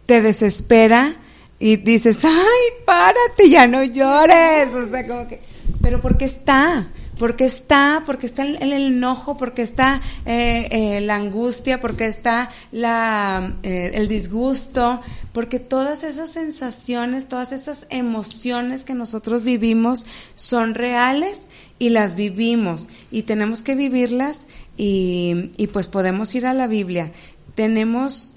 te 0.06 0.20
desespera 0.20 1.14
y 1.58 1.76
dices, 1.76 2.24
ay, 2.24 2.84
párate, 2.84 3.48
ya 3.48 3.66
no 3.66 3.84
llores. 3.84 4.72
O 4.72 4.90
sea, 4.90 5.06
como 5.06 5.28
que, 5.28 5.40
pero 5.80 6.00
¿por 6.00 6.18
qué 6.18 6.26
está? 6.26 6.88
Porque 7.20 7.44
está, 7.44 8.02
porque 8.06 8.24
está 8.24 8.46
el, 8.46 8.72
enojo, 8.72 9.36
porque 9.36 9.60
está 9.60 10.00
eh, 10.24 10.68
eh, 10.70 11.00
la 11.02 11.16
angustia, 11.16 11.78
porque 11.78 12.06
está 12.06 12.48
eh, 12.72 13.90
el 13.92 14.08
disgusto, 14.08 15.02
porque 15.34 15.58
todas 15.58 16.02
esas 16.02 16.30
sensaciones, 16.30 17.28
todas 17.28 17.52
esas 17.52 17.86
emociones 17.90 18.84
que 18.84 18.94
nosotros 18.94 19.44
vivimos 19.44 20.06
son 20.34 20.74
reales 20.74 21.46
y 21.78 21.90
las 21.90 22.16
vivimos 22.16 22.88
y 23.10 23.24
tenemos 23.24 23.62
que 23.62 23.74
vivirlas 23.74 24.46
y, 24.78 25.50
y 25.58 25.66
pues 25.66 25.88
podemos 25.88 26.34
ir 26.34 26.46
a 26.46 26.54
la 26.54 26.68
Biblia. 26.68 27.12
Tenemos, 27.54 28.30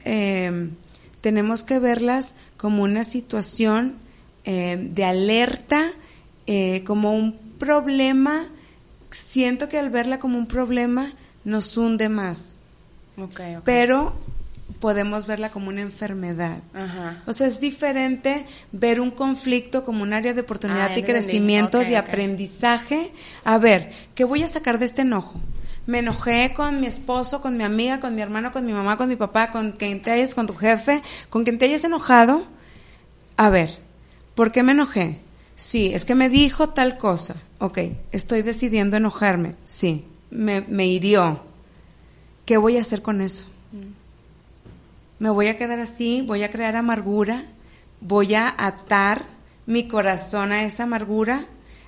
tenemos 1.21 1.63
que 1.63 1.79
verlas 1.79 2.33
como 2.57 2.83
una 2.83 3.05
situación 3.05 3.95
de 4.43 5.05
alerta, 5.05 5.89
como 6.83 7.13
un 7.13 7.37
problema 7.57 8.49
siento 9.15 9.69
que 9.69 9.79
al 9.79 9.89
verla 9.89 10.19
como 10.19 10.37
un 10.37 10.47
problema 10.47 11.13
nos 11.43 11.77
hunde 11.77 12.09
más. 12.09 12.55
Pero 13.63 14.13
podemos 14.79 15.27
verla 15.27 15.49
como 15.49 15.69
una 15.69 15.81
enfermedad. 15.81 16.59
O 17.25 17.33
sea, 17.33 17.47
es 17.47 17.59
diferente 17.59 18.45
ver 18.71 18.99
un 18.99 19.11
conflicto 19.11 19.85
como 19.85 20.03
un 20.03 20.13
área 20.13 20.33
de 20.33 20.41
oportunidad 20.41 20.95
y 20.95 21.03
crecimiento, 21.03 21.79
de 21.79 21.97
aprendizaje. 21.97 23.11
A 23.43 23.57
ver, 23.57 23.91
¿qué 24.15 24.23
voy 24.23 24.43
a 24.43 24.47
sacar 24.47 24.79
de 24.79 24.85
este 24.85 25.03
enojo? 25.03 25.39
Me 25.85 25.99
enojé 25.99 26.53
con 26.55 26.79
mi 26.79 26.87
esposo, 26.87 27.41
con 27.41 27.57
mi 27.57 27.63
amiga, 27.63 27.99
con 27.99 28.15
mi 28.15 28.21
hermano, 28.21 28.51
con 28.51 28.65
mi 28.65 28.73
mamá, 28.73 28.97
con 28.97 29.09
mi 29.09 29.17
papá, 29.17 29.51
con 29.51 29.73
quien 29.73 30.01
te 30.01 30.11
hayas, 30.11 30.33
con 30.33 30.47
tu 30.47 30.55
jefe, 30.55 31.01
con 31.29 31.43
quien 31.43 31.57
te 31.57 31.65
hayas 31.65 31.83
enojado. 31.83 32.45
A 33.35 33.49
ver, 33.49 33.79
¿por 34.33 34.51
qué 34.51 34.63
me 34.63 34.71
enojé? 34.71 35.19
Sí, 35.55 35.93
es 35.93 36.05
que 36.05 36.15
me 36.15 36.29
dijo 36.29 36.69
tal 36.69 36.97
cosa. 36.97 37.35
Ok, 37.59 37.79
estoy 38.11 38.41
decidiendo 38.41 38.97
enojarme. 38.97 39.55
Sí, 39.65 40.05
me, 40.31 40.61
me 40.61 40.87
hirió. 40.87 41.41
¿Qué 42.45 42.57
voy 42.57 42.77
a 42.77 42.81
hacer 42.81 43.01
con 43.01 43.21
eso? 43.21 43.45
¿Me 45.19 45.29
voy 45.29 45.47
a 45.47 45.57
quedar 45.57 45.79
así? 45.79 46.21
¿Voy 46.25 46.43
a 46.43 46.51
crear 46.51 46.75
amargura? 46.75 47.45
¿Voy 48.01 48.33
a 48.33 48.53
atar 48.57 49.23
mi 49.65 49.87
corazón 49.87 50.51
a 50.51 50.63
esa 50.65 50.83
amargura? 50.83 51.45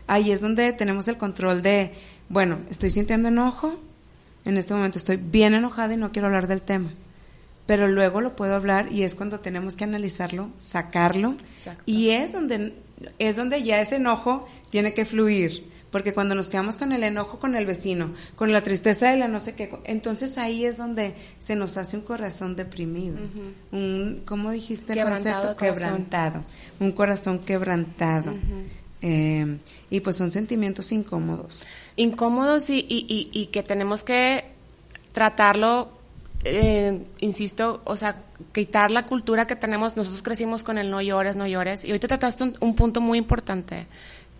Ahí 0.07 0.31
es 0.31 0.39
donde 0.39 0.71
tenemos 0.71 1.07
el 1.07 1.17
control 1.17 1.61
de, 1.61 1.91
bueno, 2.29 2.59
estoy 2.69 2.91
sintiendo 2.91 3.27
enojo, 3.27 3.77
en 4.45 4.57
este 4.57 4.73
momento 4.73 4.97
estoy 4.99 5.17
bien 5.17 5.53
enojada 5.55 5.93
y 5.95 5.97
no 5.97 6.11
quiero 6.11 6.27
hablar 6.27 6.47
del 6.47 6.61
tema. 6.61 6.91
pero 7.65 7.87
luego 7.87 8.21
lo 8.21 8.35
puedo 8.35 8.55
hablar 8.55 8.91
y 8.91 9.03
es 9.03 9.15
cuando 9.15 9.39
tenemos 9.39 9.75
que 9.75 9.83
analizarlo, 9.83 10.49
sacarlo 10.59 11.35
y 11.85 12.11
es 12.11 12.31
donde 12.31 12.73
es 13.19 13.35
donde 13.35 13.63
ya 13.63 13.81
ese 13.81 13.97
enojo 13.97 14.47
tiene 14.69 14.93
que 14.93 15.05
fluir, 15.05 15.69
porque 15.91 16.13
cuando 16.13 16.35
nos 16.35 16.49
quedamos 16.49 16.77
con 16.77 16.91
el 16.91 17.03
enojo 17.03 17.39
con 17.39 17.55
el 17.55 17.65
vecino, 17.65 18.13
con 18.35 18.51
la 18.51 18.61
tristeza 18.61 19.11
de 19.11 19.17
la 19.17 19.27
no 19.27 19.39
sé 19.39 19.55
qué, 19.55 19.69
entonces 19.85 20.37
ahí 20.37 20.65
es 20.65 20.77
donde 20.77 21.13
se 21.39 21.55
nos 21.55 21.77
hace 21.77 21.97
un 21.97 22.03
corazón 22.03 22.55
deprimido, 22.55 23.17
un 23.71 24.21
¿cómo 24.25 24.51
dijiste 24.51 24.93
el 24.93 25.03
concepto? 25.03 25.55
Quebrantado, 25.55 26.43
un 26.79 26.91
corazón 26.91 27.39
quebrantado. 27.39 28.33
Eh, 29.01 29.57
y 29.91 29.99
pues 29.99 30.15
son 30.15 30.31
sentimientos 30.31 30.91
incómodos. 30.91 31.63
Incómodos 31.95 32.71
y, 32.71 32.85
y, 32.89 33.29
y 33.31 33.47
que 33.47 33.61
tenemos 33.61 34.03
que 34.03 34.45
tratarlo 35.13 35.91
eh, 36.45 37.03
insisto, 37.21 37.81
o 37.85 37.97
sea, 37.97 38.21
quitar 38.53 38.91
la 38.91 39.07
cultura 39.07 39.47
que 39.47 39.55
tenemos, 39.55 39.97
nosotros 39.97 40.21
crecimos 40.21 40.61
con 40.61 40.77
el 40.77 40.91
no 40.91 41.01
llores, 41.01 41.35
no 41.35 41.47
llores, 41.47 41.83
y 41.83 41.89
ahorita 41.89 42.07
trataste 42.07 42.53
un, 42.59 42.75
punto 42.75 43.01
muy 43.01 43.17
importante, 43.17 43.87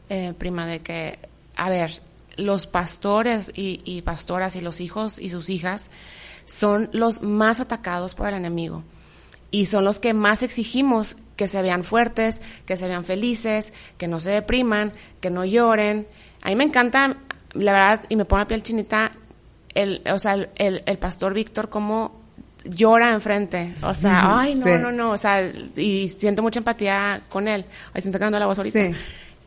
eh, 0.10 0.34
prima, 0.38 0.68
de 0.68 0.82
que, 0.82 1.18
a 1.56 1.70
ver, 1.70 2.02
los 2.38 2.68
pastores 2.68 3.52
y, 3.56 3.82
y, 3.86 4.04
pastoras 4.04 4.56
y 4.56 4.62
los 4.62 4.82
hijos 4.82 5.18
y 5.18 5.32
sus 5.32 5.50
hijas 5.50 5.90
son 6.46 6.90
los 6.92 7.24
más 7.24 7.60
atacados 7.60 8.14
por 8.14 8.28
el 8.28 8.36
enemigo. 8.36 8.84
Y 9.50 9.66
son 9.66 9.84
los 9.84 10.00
que 10.00 10.14
más 10.14 10.44
exigimos 10.44 11.18
que 11.36 11.48
se 11.48 11.62
vean 11.64 11.84
fuertes, 11.84 12.40
que 12.68 12.78
se 12.78 12.88
vean 12.88 13.04
felices, 13.04 13.74
que 13.98 14.08
no 14.08 14.20
se 14.20 14.30
depriman, 14.30 14.94
que 15.22 15.32
no 15.32 15.44
lloren. 15.44 16.08
A 16.42 16.50
mí 16.50 16.56
me 16.56 16.66
encanta, 16.66 17.18
la 17.54 17.74
verdad, 17.74 18.06
y 18.10 18.16
me 18.16 18.26
pone 18.26 18.44
la 18.44 18.48
piel 18.48 18.62
chinita, 18.62 19.14
el, 19.76 20.02
o 20.12 20.18
sea, 20.18 20.34
el, 20.34 20.84
el, 20.86 20.98
pastor 20.98 21.34
Víctor 21.34 21.70
como 21.70 22.20
llora 22.64 23.12
enfrente, 23.12 23.76
o 23.84 23.94
sea, 23.94 24.40
ay, 24.40 24.56
no, 24.56 24.78
no, 24.80 24.92
no, 24.92 25.12
o 25.12 25.18
sea, 25.18 25.52
y 25.76 26.10
siento 26.10 26.42
mucha 26.42 26.60
empatía 26.60 27.22
con 27.30 27.48
él. 27.48 27.66
Ay, 27.94 28.02
se 28.02 28.08
me 28.08 28.10
está 28.10 28.20
quedando 28.20 28.40
la 28.40 28.48
voz 28.48 28.58
ahorita. 28.58 28.80
Sí. 28.80 28.96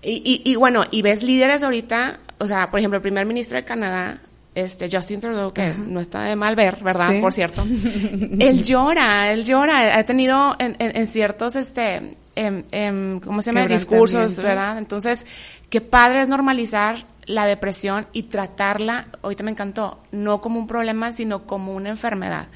Y, 0.03 0.43
y, 0.45 0.53
y, 0.53 0.55
bueno, 0.55 0.85
y 0.91 1.03
ves 1.03 1.25
líderes 1.25 1.63
ahorita, 1.65 2.21
o 2.39 2.47
sea, 2.47 2.71
por 2.71 2.79
ejemplo, 2.79 2.99
el 2.99 3.03
primer 3.03 3.27
ministro 3.27 3.59
de 3.59 3.65
Canadá, 3.65 4.21
este 4.55 4.89
Justin 4.91 5.21
Trudeau, 5.21 5.53
que 5.53 5.75
no 5.75 6.01
está 6.01 6.23
de 6.23 6.37
mal 6.37 6.55
ver, 6.55 6.79
¿verdad? 6.83 7.21
Por 7.21 7.33
cierto. 7.33 7.65
él 8.39 8.63
llora, 8.63 9.33
él 9.33 9.45
llora, 9.45 9.99
ha 9.99 10.05
tenido 10.05 10.55
en, 10.59 10.77
en, 10.79 11.07
ciertos, 11.07 11.57
este, 11.57 12.13
en, 12.37 12.65
en, 12.71 13.21
¿cómo 13.21 13.43
se 13.43 13.53
llama? 13.53 13.67
Discursos, 13.67 14.37
¿verdad? 14.37 14.79
Entonces, 14.79 15.27
qué 15.71 15.81
padre 15.81 16.23
es 16.23 16.29
normalizar 16.29 17.07
la 17.29 17.47
depresión 17.47 18.09
y 18.13 18.25
tratarla, 18.25 19.07
ahorita 19.23 19.45
me 19.45 19.53
encantó, 19.53 20.01
no 20.11 20.41
como 20.41 20.59
un 20.59 20.67
problema, 20.67 21.13
sino 21.13 21.47
como 21.47 21.75
una 21.75 21.91
enfermedad. 21.91 22.49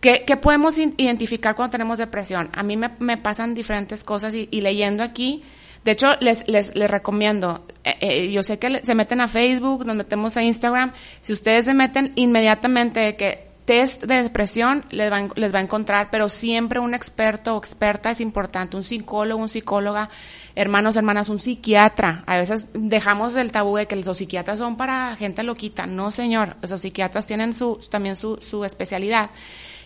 ¿Qué, 0.00 0.24
qué 0.24 0.36
podemos 0.36 0.78
identificar 0.78 1.56
cuando 1.56 1.72
tenemos 1.72 1.98
depresión? 1.98 2.48
A 2.52 2.62
mí 2.62 2.76
me, 2.76 2.90
me 3.00 3.16
pasan 3.16 3.54
diferentes 3.54 4.04
cosas 4.04 4.32
y, 4.32 4.46
leyendo 4.60 5.02
aquí, 5.02 5.42
de 5.84 5.92
hecho, 5.92 6.14
les, 6.20 6.46
les, 6.46 6.76
les 6.76 6.90
recomiendo, 6.90 7.66
eh, 7.82 7.96
eh, 8.00 8.30
yo 8.30 8.42
sé 8.42 8.58
que 8.58 8.84
se 8.84 8.94
meten 8.94 9.20
a 9.20 9.28
Facebook, 9.28 9.84
nos 9.84 9.96
metemos 9.96 10.36
a 10.36 10.42
Instagram, 10.42 10.92
si 11.20 11.32
ustedes 11.32 11.64
se 11.64 11.74
meten 11.74 12.12
inmediatamente 12.14 13.16
que 13.16 13.47
test 13.68 14.04
de 14.04 14.22
depresión 14.22 14.82
les 14.88 15.12
va, 15.12 15.28
les 15.34 15.54
va 15.54 15.58
a 15.58 15.62
encontrar, 15.62 16.08
pero 16.10 16.30
siempre 16.30 16.80
un 16.80 16.94
experto 16.94 17.54
o 17.54 17.58
experta 17.58 18.10
es 18.10 18.22
importante, 18.22 18.78
un 18.78 18.82
psicólogo, 18.82 19.42
un 19.42 19.50
psicóloga, 19.50 20.08
hermanos, 20.54 20.96
hermanas, 20.96 21.28
un 21.28 21.38
psiquiatra. 21.38 22.24
A 22.26 22.38
veces 22.38 22.68
dejamos 22.72 23.36
el 23.36 23.52
tabú 23.52 23.76
de 23.76 23.84
que 23.84 23.94
los 23.96 24.16
psiquiatras 24.16 24.58
son 24.58 24.78
para 24.78 25.14
gente 25.16 25.42
loquita. 25.42 25.84
No, 25.84 26.10
señor, 26.10 26.56
esos 26.62 26.80
psiquiatras 26.80 27.26
tienen 27.26 27.52
su, 27.52 27.78
también 27.90 28.16
su 28.16 28.64
especialidad. 28.64 29.28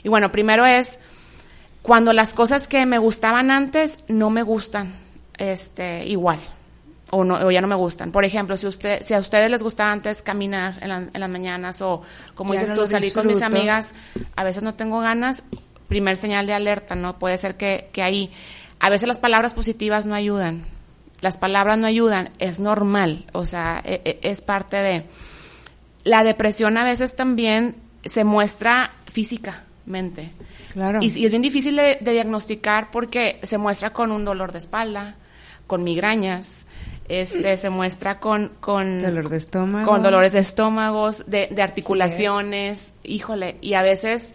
Y 0.04 0.08
bueno, 0.08 0.30
primero 0.30 0.64
es 0.64 1.00
cuando 1.82 2.12
las 2.12 2.34
cosas 2.34 2.68
que 2.68 2.86
me 2.86 2.98
gustaban 2.98 3.50
antes 3.50 3.98
no 4.06 4.30
me 4.30 4.44
gustan 4.44 4.94
este, 5.38 6.06
igual. 6.06 6.38
O, 7.14 7.24
no, 7.24 7.34
o 7.34 7.50
ya 7.50 7.60
no 7.60 7.68
me 7.68 7.74
gustan. 7.74 8.10
Por 8.10 8.24
ejemplo, 8.24 8.56
si 8.56 8.66
usted, 8.66 9.02
si 9.02 9.12
a 9.12 9.18
ustedes 9.18 9.50
les 9.50 9.62
gustaba 9.62 9.92
antes 9.92 10.22
caminar 10.22 10.78
en, 10.80 11.10
en 11.12 11.20
las 11.20 11.28
mañanas 11.28 11.82
o, 11.82 12.00
como 12.34 12.54
dices 12.54 12.72
tú, 12.72 12.86
salir 12.86 13.12
con 13.12 13.26
mis 13.26 13.42
amigas, 13.42 13.92
a 14.34 14.44
veces 14.44 14.62
no 14.62 14.74
tengo 14.74 15.00
ganas, 15.00 15.44
primer 15.88 16.16
señal 16.16 16.46
de 16.46 16.54
alerta, 16.54 16.94
¿no? 16.94 17.18
Puede 17.18 17.36
ser 17.36 17.58
que, 17.58 17.90
que 17.92 18.02
ahí 18.02 18.32
a 18.80 18.88
veces 18.88 19.06
las 19.06 19.18
palabras 19.18 19.52
positivas 19.52 20.06
no 20.06 20.14
ayudan. 20.14 20.64
Las 21.20 21.36
palabras 21.38 21.78
no 21.78 21.86
ayudan, 21.86 22.30
es 22.38 22.58
normal, 22.58 23.26
o 23.32 23.46
sea, 23.46 23.80
e, 23.84 24.00
e, 24.04 24.18
es 24.22 24.40
parte 24.40 24.76
de... 24.78 25.04
La 26.02 26.24
depresión 26.24 26.76
a 26.78 26.84
veces 26.84 27.14
también 27.14 27.76
se 28.04 28.24
muestra 28.24 28.92
físicamente. 29.04 30.32
Claro. 30.72 30.98
Y, 31.00 31.06
es 31.06 31.30
bien 31.30 31.42
difícil 31.42 31.76
de, 31.76 31.98
diagnosticar 32.00 32.90
porque 32.90 33.38
se 33.42 33.58
muestra 33.58 33.92
con 33.92 34.10
un 34.10 34.24
dolor 34.24 34.50
de 34.50 34.58
espalda, 34.58 35.16
con 35.68 35.84
migrañas, 35.84 36.64
este, 37.08 37.56
se 37.56 37.70
muestra 37.70 38.18
con, 38.20 38.52
con 38.60 39.02
dolor 39.02 39.28
de 39.28 39.36
estómago, 39.36 39.90
con 39.90 40.02
dolores 40.02 40.32
de 40.32 40.38
estómagos, 40.38 41.24
de, 41.26 41.48
de 41.50 41.62
articulaciones, 41.62 42.92
híjole, 43.02 43.56
y 43.60 43.74
a 43.74 43.82
veces 43.82 44.34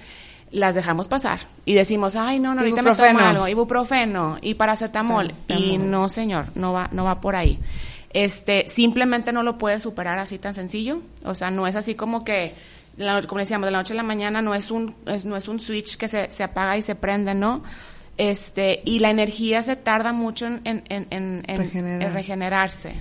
las 0.51 0.75
dejamos 0.75 1.07
pasar 1.07 1.39
y 1.65 1.73
decimos, 1.73 2.15
ay, 2.15 2.39
no, 2.39 2.53
no 2.53 2.61
ahorita 2.61 2.81
me 2.81 2.95
tomo 2.95 3.19
algo, 3.19 3.47
ibuprofeno 3.47 4.37
y 4.41 4.53
paracetamol. 4.53 5.31
Y 5.47 5.77
no, 5.77 6.09
señor, 6.09 6.45
no 6.55 6.73
va, 6.73 6.89
no 6.91 7.03
va 7.03 7.19
por 7.19 7.35
ahí. 7.35 7.59
Este, 8.11 8.65
simplemente 8.67 9.33
no 9.33 9.43
lo 9.43 9.57
puede 9.57 9.79
superar 9.79 10.17
así 10.19 10.37
tan 10.37 10.53
sencillo. 10.53 11.01
O 11.23 11.35
sea, 11.35 11.51
no 11.51 11.67
es 11.67 11.75
así 11.75 11.95
como 11.95 12.23
que, 12.23 12.53
como 13.27 13.39
decíamos, 13.39 13.67
de 13.67 13.71
la 13.71 13.79
noche 13.79 13.93
a 13.93 13.97
la 13.97 14.03
mañana 14.03 14.41
no 14.41 14.55
es 14.55 14.71
un, 14.71 14.95
no 15.25 15.35
es 15.35 15.47
un 15.47 15.59
switch 15.59 15.97
que 15.97 16.07
se, 16.07 16.31
se 16.31 16.43
apaga 16.43 16.77
y 16.77 16.81
se 16.81 16.95
prende, 16.95 17.33
¿no? 17.33 17.63
Este, 18.17 18.81
y 18.83 18.99
la 18.99 19.11
energía 19.11 19.61
se 19.61 19.75
tarda 19.75 20.11
mucho 20.11 20.47
en, 20.47 20.61
en, 20.63 21.07
en, 21.11 22.13
regenerarse. 22.13 22.93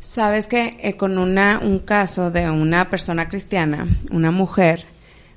Sabes 0.00 0.48
que 0.48 0.76
eh, 0.80 0.96
con 0.96 1.16
una, 1.16 1.60
un 1.62 1.78
caso 1.78 2.30
de 2.30 2.50
una 2.50 2.90
persona 2.90 3.28
cristiana, 3.28 3.86
una 4.10 4.32
mujer, 4.32 4.84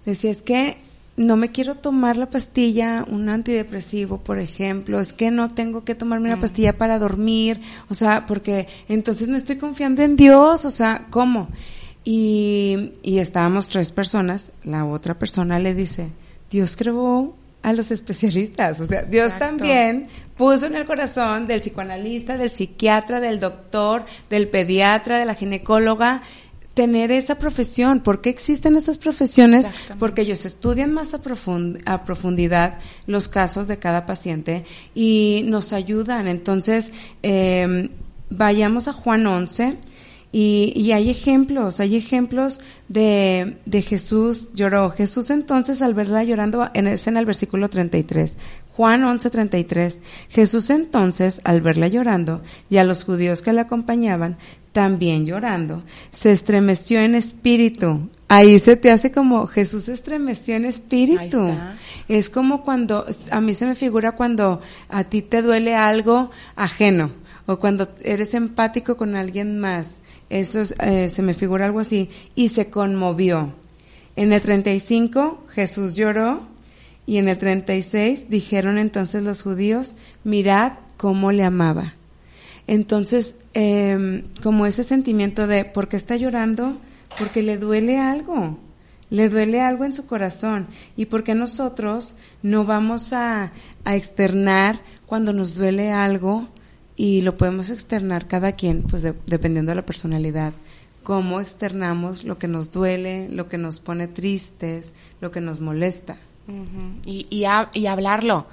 decía, 0.05 0.31
es 0.31 0.41
que 0.41 0.77
no 1.17 1.37
me 1.37 1.51
quiero 1.51 1.75
tomar 1.75 2.17
la 2.17 2.29
pastilla, 2.29 3.05
un 3.07 3.29
antidepresivo, 3.29 4.17
por 4.17 4.39
ejemplo, 4.39 4.99
es 4.99 5.13
que 5.13 5.31
no 5.31 5.49
tengo 5.49 5.83
que 5.83 5.95
tomarme 5.95 6.29
una 6.29 6.37
mm. 6.37 6.41
pastilla 6.41 6.77
para 6.77 6.99
dormir, 6.99 7.61
o 7.89 7.93
sea, 7.93 8.25
porque 8.25 8.67
entonces 8.89 9.27
no 9.27 9.37
estoy 9.37 9.57
confiando 9.57 10.01
en 10.01 10.15
Dios, 10.15 10.65
o 10.65 10.71
sea, 10.71 11.05
¿cómo? 11.09 11.47
Y, 12.03 12.91
y 13.03 13.19
estábamos 13.19 13.69
tres 13.69 13.91
personas, 13.91 14.51
la 14.63 14.85
otra 14.85 15.17
persona 15.17 15.59
le 15.59 15.73
dice, 15.73 16.09
Dios 16.51 16.75
creó 16.75 17.35
a 17.63 17.73
los 17.73 17.91
especialistas, 17.91 18.79
o 18.79 18.85
sea, 18.85 19.03
Dios 19.03 19.37
también 19.37 20.07
puso 20.37 20.67
en 20.67 20.75
el 20.75 20.85
corazón 20.85 21.47
del 21.47 21.61
psicoanalista, 21.61 22.37
del 22.37 22.51
psiquiatra, 22.51 23.19
del 23.19 23.39
doctor, 23.39 24.05
del 24.29 24.47
pediatra, 24.47 25.17
de 25.17 25.25
la 25.25 25.35
ginecóloga, 25.35 26.21
tener 26.75 27.11
esa 27.11 27.39
profesión. 27.39 28.01
¿Por 28.01 28.21
qué 28.21 28.29
existen 28.29 28.77
esas 28.77 28.99
profesiones? 28.99 29.69
Porque 29.97 30.21
ellos 30.21 30.45
estudian 30.45 30.93
más 30.93 31.15
a, 31.15 31.21
a, 31.85 32.03
profundidad 32.05 32.77
los 33.07 33.27
casos 33.27 33.67
de 33.67 33.79
cada 33.79 34.05
paciente 34.05 34.63
y 34.93 35.43
nos 35.45 35.73
ayudan. 35.73 36.27
Entonces, 36.27 36.91
eh, 37.23 37.89
vayamos 38.29 38.87
a 38.87 38.93
Juan 38.93 39.25
11 39.25 39.77
y, 40.31 40.73
y, 40.75 40.91
hay 40.91 41.09
ejemplos, 41.09 41.79
hay 41.79 41.95
ejemplos 41.95 42.59
de, 42.89 43.57
de 43.65 43.81
Jesús 43.81 44.49
lloró. 44.53 44.91
Jesús 44.91 45.29
entonces 45.29 45.81
al 45.81 45.93
verla 45.93 46.23
llorando, 46.23 46.69
en, 46.73 46.87
es 46.87 47.07
en 47.07 47.17
el 47.17 47.25
versículo 47.25 47.69
33. 47.69 48.35
Juan 48.77 49.01
11:33. 49.01 49.97
Jesús 50.29 50.69
entonces, 50.69 51.41
al 51.43 51.61
verla 51.61 51.87
llorando, 51.87 52.43
y 52.69 52.77
a 52.77 52.83
los 52.83 53.03
judíos 53.03 53.41
que 53.41 53.51
la 53.51 53.61
acompañaban, 53.61 54.37
también 54.71 55.25
llorando, 55.25 55.81
se 56.11 56.31
estremeció 56.31 56.99
en 56.99 57.15
espíritu. 57.15 58.07
Ahí 58.27 58.59
se 58.59 58.75
te 58.75 58.91
hace 58.91 59.11
como 59.11 59.47
Jesús 59.47 59.85
se 59.85 59.93
estremeció 59.93 60.55
en 60.55 60.65
espíritu. 60.65 61.49
Es 62.07 62.29
como 62.29 62.63
cuando, 62.63 63.07
a 63.31 63.41
mí 63.41 63.55
se 63.55 63.65
me 63.65 63.73
figura 63.73 64.11
cuando 64.11 64.61
a 64.89 65.03
ti 65.05 65.23
te 65.23 65.41
duele 65.41 65.73
algo 65.73 66.29
ajeno 66.55 67.09
o 67.47 67.57
cuando 67.57 67.89
eres 68.03 68.35
empático 68.35 68.97
con 68.97 69.15
alguien 69.15 69.57
más. 69.57 69.99
Eso 70.29 70.61
eh, 70.81 71.09
se 71.09 71.21
me 71.21 71.33
figura 71.33 71.65
algo 71.65 71.79
así. 71.79 72.09
Y 72.35 72.49
se 72.49 72.69
conmovió. 72.69 73.53
En 74.15 74.33
el 74.33 74.41
35 74.41 75.45
Jesús 75.53 75.95
lloró 75.95 76.41
y 77.05 77.17
en 77.17 77.29
el 77.29 77.37
36 77.37 78.29
dijeron 78.29 78.77
entonces 78.77 79.23
los 79.23 79.43
judíos, 79.43 79.95
mirad 80.23 80.73
cómo 80.97 81.31
le 81.31 81.43
amaba. 81.43 81.93
Entonces, 82.67 83.35
eh, 83.53 84.25
como 84.43 84.65
ese 84.65 84.83
sentimiento 84.83 85.47
de, 85.47 85.63
¿por 85.63 85.87
qué 85.87 85.95
está 85.95 86.17
llorando? 86.17 86.77
Porque 87.17 87.41
le 87.41 87.57
duele 87.57 87.97
algo, 87.97 88.57
le 89.09 89.29
duele 89.29 89.61
algo 89.61 89.85
en 89.85 89.93
su 89.93 90.05
corazón. 90.05 90.67
¿Y 90.97 91.05
por 91.05 91.23
qué 91.23 91.33
nosotros 91.33 92.15
no 92.43 92.65
vamos 92.65 93.13
a, 93.13 93.53
a 93.85 93.95
externar 93.95 94.81
cuando 95.05 95.31
nos 95.31 95.55
duele 95.55 95.93
algo 95.93 96.49
y 96.97 97.21
lo 97.21 97.37
podemos 97.37 97.69
externar 97.69 98.27
cada 98.27 98.51
quien, 98.51 98.83
pues 98.83 99.03
dependiendo 99.25 99.71
de 99.71 99.75
la 99.75 99.85
personalidad? 99.85 100.53
cómo 101.07 101.39
externamos 101.39 102.25
lo 102.25 102.37
que 102.37 102.49
nos 102.49 102.73
duele, 102.73 103.29
lo 103.29 103.47
que 103.47 103.57
nos 103.57 103.79
pone 103.79 104.09
tristes, 104.09 104.91
lo 105.21 105.31
que 105.31 105.39
nos 105.39 105.61
molesta. 105.61 106.17
y, 107.05 107.27
y, 107.29 107.45
y, 107.79 107.85
hablarlo. 107.85 108.45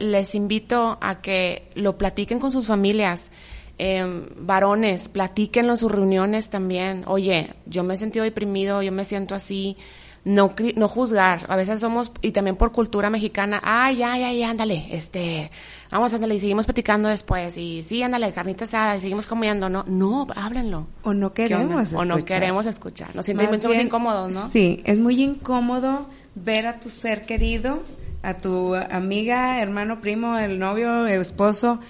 les 0.00 0.34
invito 0.34 0.98
a 1.00 1.20
que 1.20 1.68
lo 1.76 1.96
platiquen 1.96 2.40
con 2.40 2.50
sus 2.50 2.66
familias. 2.66 3.30
Eh, 3.78 4.26
varones, 4.36 5.08
platíquenlo 5.08 5.74
en 5.74 5.78
sus 5.78 5.92
reuniones 5.92 6.50
también. 6.50 7.04
Oye, 7.06 7.54
yo 7.66 7.84
me 7.84 7.94
he 7.94 7.98
sentido 7.98 8.24
deprimido, 8.24 8.82
yo 8.82 8.90
me 8.90 9.04
siento 9.04 9.36
así. 9.36 9.76
No, 10.24 10.54
no 10.76 10.88
juzgar. 10.88 11.46
A 11.48 11.56
veces 11.56 11.80
somos, 11.80 12.12
y 12.20 12.30
también 12.30 12.54
por 12.54 12.70
cultura 12.70 13.10
mexicana, 13.10 13.60
ay, 13.62 14.02
ay, 14.04 14.22
ay, 14.22 14.42
ándale, 14.44 14.86
este, 14.90 15.50
vamos, 15.90 16.14
ándale, 16.14 16.36
y 16.36 16.40
seguimos 16.40 16.64
platicando 16.64 17.08
después, 17.08 17.56
y 17.58 17.82
sí, 17.82 18.02
ándale, 18.04 18.32
carnita 18.32 18.64
asada, 18.64 18.96
y 18.96 19.00
seguimos 19.00 19.26
comiendo, 19.26 19.68
no, 19.68 19.84
no, 19.88 20.28
háblenlo. 20.36 20.86
O 21.02 21.12
no 21.12 21.32
queremos 21.32 21.82
escuchar. 21.86 22.00
O 22.00 22.04
no 22.04 22.24
queremos 22.24 22.66
escuchar. 22.66 23.16
Nos 23.16 23.26
sentimos 23.26 23.64
incómodos, 23.76 24.32
¿no? 24.32 24.48
Sí, 24.48 24.80
es 24.84 24.98
muy 24.98 25.20
incómodo 25.20 26.06
ver 26.36 26.66
a 26.66 26.78
tu 26.78 26.88
ser 26.88 27.22
querido, 27.22 27.82
a 28.22 28.34
tu 28.34 28.74
amiga, 28.76 29.60
hermano, 29.60 30.00
primo, 30.00 30.38
el 30.38 30.58
novio, 30.58 31.06
el 31.06 31.20
esposo, 31.20 31.80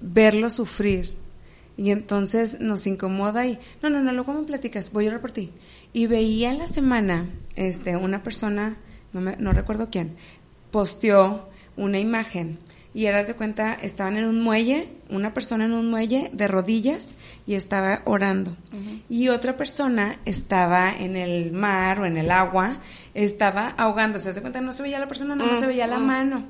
verlo 0.00 0.50
sufrir. 0.50 1.16
Y 1.76 1.90
entonces 1.90 2.60
nos 2.60 2.86
incomoda 2.86 3.46
y, 3.46 3.58
no, 3.82 3.88
no, 3.88 4.02
no, 4.02 4.12
luego 4.12 4.32
me 4.32 4.42
platicas, 4.42 4.92
voy 4.92 5.06
a 5.06 5.08
orar 5.08 5.20
por 5.20 5.30
ti. 5.30 5.50
Y 5.92 6.06
veía 6.06 6.50
en 6.50 6.58
la 6.58 6.66
semana, 6.66 7.26
este, 7.58 7.96
una 7.96 8.22
persona, 8.22 8.76
no, 9.12 9.20
me, 9.20 9.36
no 9.36 9.52
recuerdo 9.52 9.90
quién, 9.90 10.16
posteó 10.70 11.48
una 11.76 11.98
imagen 11.98 12.58
y 12.94 13.06
eras 13.06 13.26
de 13.26 13.34
cuenta, 13.34 13.74
estaban 13.74 14.16
en 14.16 14.24
un 14.24 14.40
muelle, 14.40 14.88
una 15.10 15.34
persona 15.34 15.66
en 15.66 15.72
un 15.72 15.90
muelle 15.90 16.30
de 16.32 16.48
rodillas 16.48 17.14
y 17.46 17.54
estaba 17.54 18.02
orando. 18.06 18.56
Y 19.08 19.28
otra 19.28 19.56
persona 19.56 20.18
estaba 20.24 20.90
en 20.90 21.16
el 21.16 21.52
mar 21.52 22.00
o 22.00 22.06
en 22.06 22.16
el 22.16 22.30
agua, 22.30 22.78
estaba 23.14 23.68
ahogándose. 23.76 24.32
Se 24.32 24.40
cuenta, 24.40 24.60
no 24.60 24.72
se 24.72 24.82
veía 24.82 24.98
la 24.98 25.06
persona, 25.06 25.36
no 25.36 25.60
se 25.60 25.66
veía 25.66 25.86
la 25.86 25.98
mano. 25.98 26.44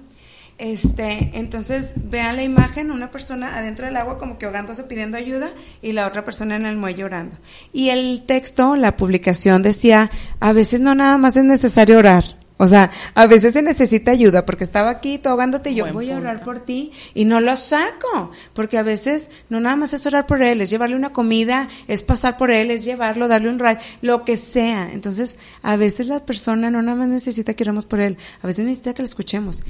Este, 0.58 1.30
entonces 1.34 1.92
vean 1.96 2.34
la 2.34 2.42
imagen, 2.42 2.90
una 2.90 3.12
persona 3.12 3.56
adentro 3.56 3.86
del 3.86 3.96
agua 3.96 4.18
como 4.18 4.38
que 4.38 4.46
ahogándose 4.46 4.82
pidiendo 4.82 5.16
ayuda 5.16 5.50
y 5.82 5.92
la 5.92 6.06
otra 6.06 6.24
persona 6.24 6.56
en 6.56 6.66
el 6.66 6.76
muelle 6.76 7.04
orando. 7.04 7.36
Y 7.72 7.90
el 7.90 8.22
texto, 8.26 8.74
la 8.74 8.96
publicación 8.96 9.62
decía, 9.62 10.10
a 10.40 10.52
veces 10.52 10.80
no 10.80 10.96
nada 10.96 11.16
más 11.16 11.36
es 11.36 11.44
necesario 11.44 11.98
orar, 11.98 12.37
o 12.58 12.66
sea, 12.66 12.90
a 13.14 13.26
veces 13.26 13.52
se 13.52 13.62
necesita 13.62 14.10
ayuda 14.10 14.44
porque 14.44 14.64
estaba 14.64 14.90
aquí 14.90 15.18
togándote 15.18 15.70
y 15.70 15.76
yo 15.76 15.92
voy 15.92 16.10
a 16.10 16.18
orar 16.18 16.42
por 16.42 16.58
ti 16.58 16.90
y 17.14 17.24
no 17.24 17.40
lo 17.40 17.56
saco, 17.56 18.32
porque 18.52 18.78
a 18.78 18.82
veces 18.82 19.30
no 19.48 19.60
nada 19.60 19.76
más 19.76 19.92
es 19.92 20.04
orar 20.06 20.26
por 20.26 20.42
él, 20.42 20.60
es 20.60 20.68
llevarle 20.68 20.96
una 20.96 21.12
comida, 21.12 21.68
es 21.86 22.02
pasar 22.02 22.36
por 22.36 22.50
él, 22.50 22.72
es 22.72 22.84
llevarlo, 22.84 23.28
darle 23.28 23.48
un 23.48 23.60
rayo, 23.60 23.78
lo 24.02 24.24
que 24.24 24.36
sea. 24.36 24.90
Entonces, 24.92 25.36
a 25.62 25.76
veces 25.76 26.08
la 26.08 26.26
persona 26.26 26.68
no 26.70 26.82
nada 26.82 26.96
más 26.96 27.08
necesita 27.08 27.54
que 27.54 27.62
oremos 27.62 27.86
por 27.86 28.00
él, 28.00 28.18
a 28.42 28.46
veces 28.48 28.64
necesita 28.64 28.92
que 28.92 29.02
le 29.02 29.08
escuchemos. 29.08 29.62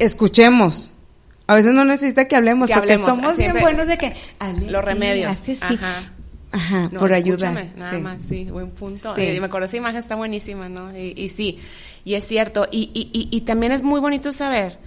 Escuchemos. 0.00 0.90
A 1.46 1.54
veces 1.54 1.74
no 1.74 1.84
necesita 1.84 2.26
que 2.26 2.36
hablemos 2.36 2.70
porque 2.70 2.98
somos 2.98 3.36
bien 3.36 3.56
buenos 3.60 3.86
de 3.86 3.98
que 3.98 4.14
los 4.68 4.84
remedios. 4.84 5.30
Así, 5.30 5.58
Ajá, 5.60 6.12
por 6.98 7.12
ayuda. 7.12 7.50
Nada 7.76 7.98
más, 7.98 8.24
sí, 8.24 8.44
buen 8.44 8.70
punto. 8.70 9.14
Sí. 9.14 9.38
me 9.40 9.46
acuerdo, 9.46 9.66
esa 9.66 9.76
imagen 9.76 9.98
está 9.98 10.14
buenísima, 10.14 10.68
¿no? 10.68 10.96
Y, 10.96 11.14
y 11.16 11.28
sí, 11.28 11.58
y 12.04 12.14
es 12.14 12.26
cierto. 12.26 12.66
Y, 12.70 12.90
y, 12.94 13.28
y, 13.30 13.40
también 13.42 13.72
es 13.72 13.82
muy 13.82 14.00
bonito 14.00 14.32
saber 14.32 14.78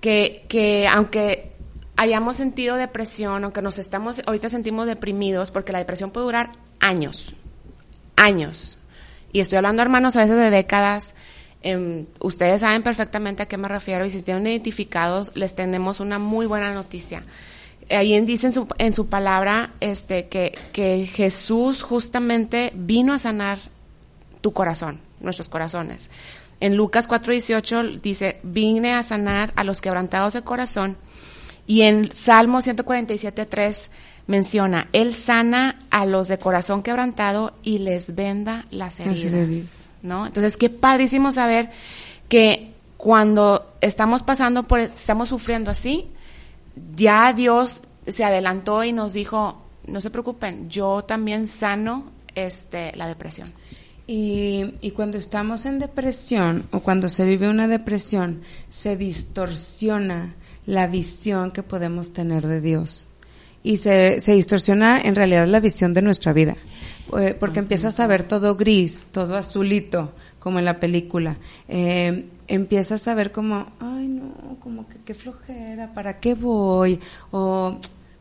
que, 0.00 0.44
que 0.48 0.88
aunque 0.88 1.52
hayamos 1.96 2.36
sentido 2.36 2.76
depresión, 2.76 3.44
aunque 3.44 3.62
nos 3.62 3.78
estamos, 3.78 4.22
ahorita 4.26 4.48
sentimos 4.48 4.86
deprimidos, 4.86 5.50
porque 5.50 5.72
la 5.72 5.78
depresión 5.78 6.10
puede 6.10 6.26
durar 6.26 6.50
años, 6.80 7.34
años. 8.16 8.78
Y 9.32 9.40
estoy 9.40 9.58
hablando, 9.58 9.82
hermanos, 9.82 10.16
a 10.16 10.20
veces 10.20 10.36
de 10.36 10.50
décadas. 10.50 11.14
Em, 11.64 12.06
ustedes 12.18 12.62
saben 12.62 12.82
perfectamente 12.82 13.44
a 13.44 13.46
qué 13.46 13.56
me 13.56 13.68
refiero 13.68 14.04
y 14.04 14.10
si 14.10 14.16
están 14.18 14.44
identificados, 14.44 15.30
les 15.36 15.54
tenemos 15.54 16.00
una 16.00 16.18
muy 16.18 16.46
buena 16.46 16.74
noticia 16.74 17.22
ahí 17.94 18.18
dice 18.22 18.48
en 18.48 18.52
su, 18.52 18.66
en 18.78 18.92
su 18.92 19.06
palabra 19.06 19.72
este, 19.80 20.28
que, 20.28 20.58
que 20.72 21.06
Jesús 21.06 21.82
justamente 21.82 22.72
vino 22.74 23.12
a 23.12 23.18
sanar 23.18 23.58
tu 24.40 24.52
corazón, 24.52 25.00
nuestros 25.20 25.48
corazones. 25.48 26.10
En 26.60 26.76
Lucas 26.76 27.08
4:18 27.08 28.00
dice, 28.00 28.36
vine 28.42 28.94
a 28.94 29.02
sanar 29.02 29.52
a 29.56 29.64
los 29.64 29.80
quebrantados 29.80 30.34
de 30.34 30.42
corazón. 30.42 30.96
Y 31.66 31.82
en 31.82 32.14
Salmo 32.14 32.60
147:3 32.60 33.88
menciona, 34.26 34.88
Él 34.92 35.14
sana 35.14 35.80
a 35.90 36.06
los 36.06 36.28
de 36.28 36.38
corazón 36.38 36.82
quebrantado 36.82 37.52
y 37.62 37.78
les 37.78 38.14
venda 38.14 38.66
las 38.70 39.00
heridas. 39.00 39.90
¿no? 40.02 40.26
Entonces, 40.26 40.56
qué 40.56 40.70
padrísimo 40.70 41.32
saber 41.32 41.70
que 42.28 42.72
cuando 42.96 43.74
estamos 43.80 44.22
pasando 44.22 44.62
por, 44.62 44.78
estamos 44.78 45.28
sufriendo 45.28 45.70
así, 45.70 46.06
ya 46.96 47.32
Dios 47.32 47.82
se 48.06 48.24
adelantó 48.24 48.84
y 48.84 48.92
nos 48.92 49.14
dijo, 49.14 49.62
no 49.86 50.00
se 50.00 50.10
preocupen, 50.10 50.68
yo 50.68 51.02
también 51.04 51.46
sano 51.46 52.04
este, 52.34 52.96
la 52.96 53.06
depresión. 53.06 53.52
Y, 54.06 54.74
y, 54.80 54.90
cuando 54.90 55.16
estamos 55.16 55.64
en 55.64 55.78
depresión 55.78 56.66
o 56.72 56.80
cuando 56.80 57.08
se 57.08 57.24
vive 57.24 57.48
una 57.48 57.68
depresión, 57.68 58.42
se 58.68 58.96
distorsiona 58.96 60.34
la 60.66 60.86
visión 60.88 61.52
que 61.52 61.62
podemos 61.62 62.12
tener 62.12 62.46
de 62.46 62.60
Dios. 62.60 63.08
Y 63.62 63.76
se, 63.76 64.20
se 64.20 64.34
distorsiona 64.34 65.00
en 65.00 65.14
realidad 65.14 65.46
la 65.46 65.60
visión 65.60 65.94
de 65.94 66.02
nuestra 66.02 66.32
vida. 66.32 66.56
Eh, 67.18 67.36
porque 67.38 67.58
empiezas 67.58 67.98
a 68.00 68.06
ver 68.06 68.24
todo 68.24 68.56
gris, 68.56 69.04
todo 69.10 69.36
azulito, 69.36 70.12
como 70.38 70.58
en 70.58 70.64
la 70.64 70.80
película. 70.80 71.36
Eh, 71.68 72.26
empiezas 72.48 73.06
a 73.08 73.14
ver 73.14 73.32
como, 73.32 73.66
ay 73.80 74.08
no, 74.08 74.56
como 74.60 74.88
que 74.88 74.98
qué 75.04 75.14
flojera, 75.14 75.92
¿para 75.92 76.20
qué 76.20 76.34
voy? 76.34 77.00
O 77.30 77.78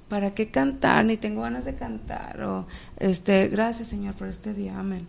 ¿para 0.10 0.34
qué 0.34 0.52
cantar? 0.52 1.06
Ni 1.06 1.16
tengo 1.16 1.42
ganas 1.42 1.64
de 1.64 1.76
cantar. 1.76 2.42
O, 2.44 2.66
este, 3.00 3.48
gracias 3.48 3.88
Señor 3.88 4.16
por 4.16 4.28
este 4.28 4.54
día, 4.54 4.78
amén. 4.78 5.08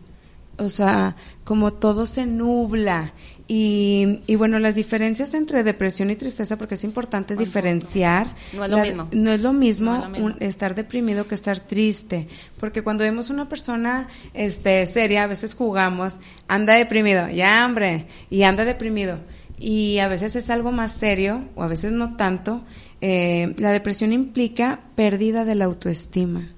O 0.58 0.68
sea, 0.68 1.16
como 1.44 1.72
todo 1.72 2.06
se 2.06 2.24
nubla. 2.26 3.12
Y, 3.54 4.22
y 4.26 4.36
bueno, 4.36 4.58
las 4.58 4.76
diferencias 4.76 5.34
entre 5.34 5.62
depresión 5.62 6.10
y 6.10 6.16
tristeza, 6.16 6.56
porque 6.56 6.76
es 6.76 6.84
importante 6.84 7.36
diferenciar. 7.36 8.34
No 8.54 8.64
es 8.64 8.70
lo 8.70 8.78
mismo. 8.78 9.08
No 9.12 9.30
es 9.30 9.42
lo 9.42 9.52
mismo, 9.52 10.30
estar 10.40 10.74
deprimido 10.74 11.28
que 11.28 11.34
estar 11.34 11.60
triste. 11.60 12.28
Porque 12.58 12.80
cuando 12.80 13.04
vemos 13.04 13.28
una 13.28 13.50
persona 13.50 14.08
este, 14.32 14.86
seria, 14.86 15.24
a 15.24 15.26
veces 15.26 15.54
jugamos, 15.54 16.16
anda 16.48 16.72
deprimido, 16.72 17.28
ya 17.28 17.66
hombre, 17.66 18.06
y 18.30 18.44
anda 18.44 18.64
deprimido. 18.64 19.18
Y 19.58 19.98
a 19.98 20.08
veces 20.08 20.34
es 20.34 20.48
algo 20.48 20.72
más 20.72 20.92
serio, 20.92 21.44
o 21.54 21.62
a 21.62 21.68
veces 21.68 21.92
no 21.92 22.16
tanto. 22.16 22.62
Eh, 23.02 23.54
la 23.58 23.70
depresión 23.70 24.14
implica 24.14 24.80
pérdida 24.94 25.44
de 25.44 25.56
la 25.56 25.66
autoestima. 25.66 26.48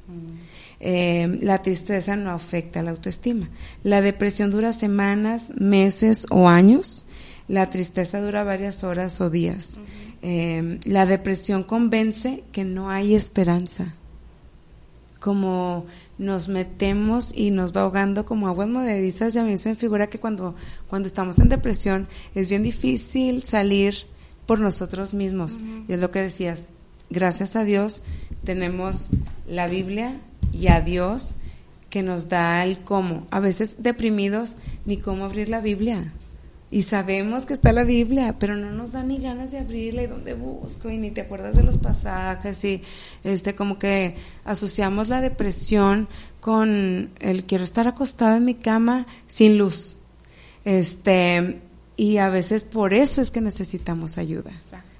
Eh, 0.87 1.39
la 1.41 1.63
tristeza 1.63 2.15
no 2.15 2.31
afecta 2.31 2.83
la 2.83 2.91
autoestima. 2.91 3.49
La 3.83 4.03
depresión 4.03 4.51
dura 4.51 4.75
semanas, 4.75 5.51
meses 5.57 6.27
o 6.31 6.47
años. 6.47 7.07
La 7.49 7.71
tristeza 7.71 8.21
dura 8.21 8.45
varias 8.45 8.85
horas 8.85 9.19
o 9.23 9.31
días. 9.31 9.79
Eh, 10.21 10.79
la 10.85 11.07
depresión 11.07 11.63
convence 11.63 12.45
que 12.53 12.65
no 12.65 12.91
hay 12.91 13.15
esperanza. 13.15 13.95
Como 15.21 15.87
nos 16.19 16.49
metemos 16.49 17.33
y 17.35 17.51
nos 17.51 17.75
va 17.75 17.81
ahogando 17.81 18.27
como 18.27 18.49
aguas 18.49 18.69
movedizas 18.69 19.35
y 19.35 19.39
a 19.39 19.43
mí 19.43 19.57
se 19.57 19.71
me 19.71 19.77
figura 19.77 20.11
que 20.11 20.21
cuando, 20.21 20.55
cuando 20.91 21.09
estamos 21.09 21.39
en 21.39 21.49
depresión 21.49 22.09
es 22.35 22.51
bien 22.51 22.63
difícil 22.63 23.43
salir 23.45 23.95
por 24.45 24.61
nosotros 24.61 25.15
mismos. 25.15 25.59
Y 25.89 25.95
es 25.95 26.01
lo 26.03 26.11
que 26.11 26.21
decías, 26.21 26.67
gracias 27.09 27.57
a 27.57 27.65
Dios 27.65 28.03
tenemos 28.45 29.09
la 29.49 29.67
Biblia, 29.67 30.21
y 30.55 30.69
a 30.69 30.81
Dios 30.81 31.35
que 31.91 32.03
nos 32.03 32.29
da 32.29 32.65
el 32.65 32.79
cómo. 32.79 33.27
A 33.31 33.41
veces 33.41 33.77
deprimidos 33.83 34.57
ni 34.85 34.97
cómo 34.97 35.25
abrir 35.25 35.49
la 35.49 35.61
Biblia. 35.61 36.13
Y 36.71 36.83
sabemos 36.83 37.47
que 37.47 37.55
está 37.55 37.73
la 37.73 37.85
Biblia, 37.85 38.35
pero 38.39 38.57
no 38.57 38.73
nos 38.73 38.91
da 38.91 39.05
ni 39.05 39.19
ganas 39.19 39.53
de 39.53 39.59
abrirla 39.59 40.03
y 40.03 40.09
dónde 40.09 40.35
busco 40.35 40.91
y 40.91 40.99
ni 40.99 41.13
te 41.13 41.21
acuerdas 41.21 41.55
de 41.55 41.63
los 41.63 41.77
pasajes 41.77 42.65
y 42.65 42.83
este 43.23 43.55
como 43.55 43.79
que 43.79 44.17
asociamos 44.45 45.09
la 45.09 45.21
depresión 45.21 46.09
con 46.41 47.11
el 47.21 47.45
quiero 47.45 47.63
estar 47.63 47.87
acostado 47.87 48.37
en 48.37 48.45
mi 48.45 48.55
cama 48.55 49.07
sin 49.29 49.57
luz. 49.57 49.97
Este, 50.65 51.61
y 51.97 52.17
a 52.17 52.29
veces 52.29 52.65
por 52.65 52.93
eso 52.93 53.23
es 53.23 53.31
que 53.31 53.41
necesitamos 53.41 54.19
ayuda. 54.19 54.51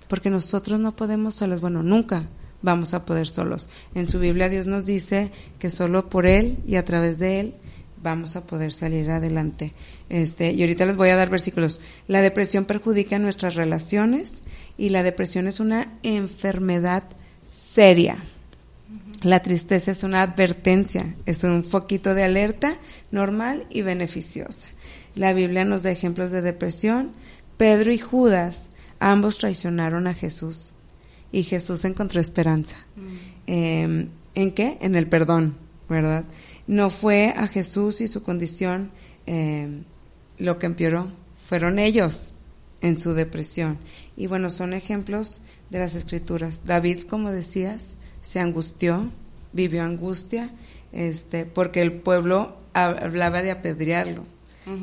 Porque 0.07 0.31
nosotros 0.31 0.81
no 0.81 0.95
podemos 0.95 1.35
solos, 1.35 1.61
bueno, 1.61 1.83
nunca 1.83 2.29
vamos 2.65 2.95
a 2.95 3.05
poder 3.05 3.29
solos. 3.29 3.69
En 3.95 4.07
su 4.07 4.19
Biblia 4.19 4.49
Dios 4.49 4.67
nos 4.67 4.87
dice 4.87 5.31
que 5.59 5.71
solo 5.71 6.09
por 6.09 6.27
Él 6.27 6.59
y 6.67 6.77
a 6.77 6.85
través 6.85 7.19
de 7.19 7.41
Él 7.41 7.55
vamos 8.03 8.37
a 8.37 8.47
poder 8.47 8.73
salir 8.73 9.11
adelante. 9.11 9.73
Este, 10.09 10.53
y 10.53 10.63
ahorita 10.63 10.87
les 10.87 10.97
voy 10.97 11.11
a 11.11 11.17
dar 11.17 11.29
versículos. 11.29 11.81
La 12.09 12.23
depresión 12.23 12.65
perjudica 12.65 13.19
nuestras 13.19 13.55
relaciones 13.55 14.43
y 14.79 14.89
la 14.89 15.03
depresión 15.03 15.47
es 15.47 15.61
una 15.61 15.93
enfermedad 16.03 17.05
seria. 17.45 18.25
La 19.23 19.41
tristeza 19.41 19.91
es 19.91 20.03
una 20.03 20.23
advertencia, 20.23 21.15
es 21.25 21.45
un 21.45 21.65
foquito 21.65 22.15
de 22.15 22.25
alerta 22.25 22.77
normal 23.11 23.67
y 23.71 23.83
beneficiosa. 23.83 24.69
la 25.15 25.33
Biblia 25.33 25.65
nos 25.65 25.83
da 25.83 25.91
ejemplos 25.91 26.31
de 26.31 26.43
depresión. 26.43 27.13
Pedro 27.57 27.93
y 27.93 27.99
Judas, 27.99 28.71
ambos 28.99 29.39
traicionaron 29.39 30.07
a 30.09 30.15
Jesús 30.15 30.74
y 31.35 31.43
Jesús 31.43 31.85
encontró 31.85 32.21
esperanza. 32.21 32.77
Mm. 32.95 33.17
Em, 33.49 34.09
¿En 34.37 34.53
qué? 34.53 34.79
En 34.81 34.95
el 34.95 35.09
perdón, 35.09 35.57
¿verdad? 35.89 36.25
No 36.69 36.91
fue 36.91 37.35
a 37.37 37.49
Jesús 37.49 38.01
y 38.01 38.07
su 38.07 38.23
condición 38.23 38.93
em, 39.27 39.83
lo 40.39 40.61
que 40.61 40.67
empeoró, 40.67 41.11
fueron 41.47 41.81
ellos 41.81 42.35
en 42.83 43.01
su 43.01 43.15
depresión. 43.15 43.79
Y 44.17 44.29
bueno, 44.29 44.49
son 44.49 44.75
ejemplos 44.75 45.41
de 45.71 45.81
las 45.81 45.97
escrituras. 45.97 46.61
David, 46.67 47.01
como 47.03 47.33
decías, 47.33 47.97
se 48.23 48.39
angustió, 48.39 49.11
vivió 49.53 49.83
angustia, 49.83 50.53
este, 50.93 51.47
porque 51.47 51.83
el 51.83 51.93
pueblo 51.93 52.57
hablaba 52.75 53.43
de 53.43 53.51
apedrearlo. 53.51 54.25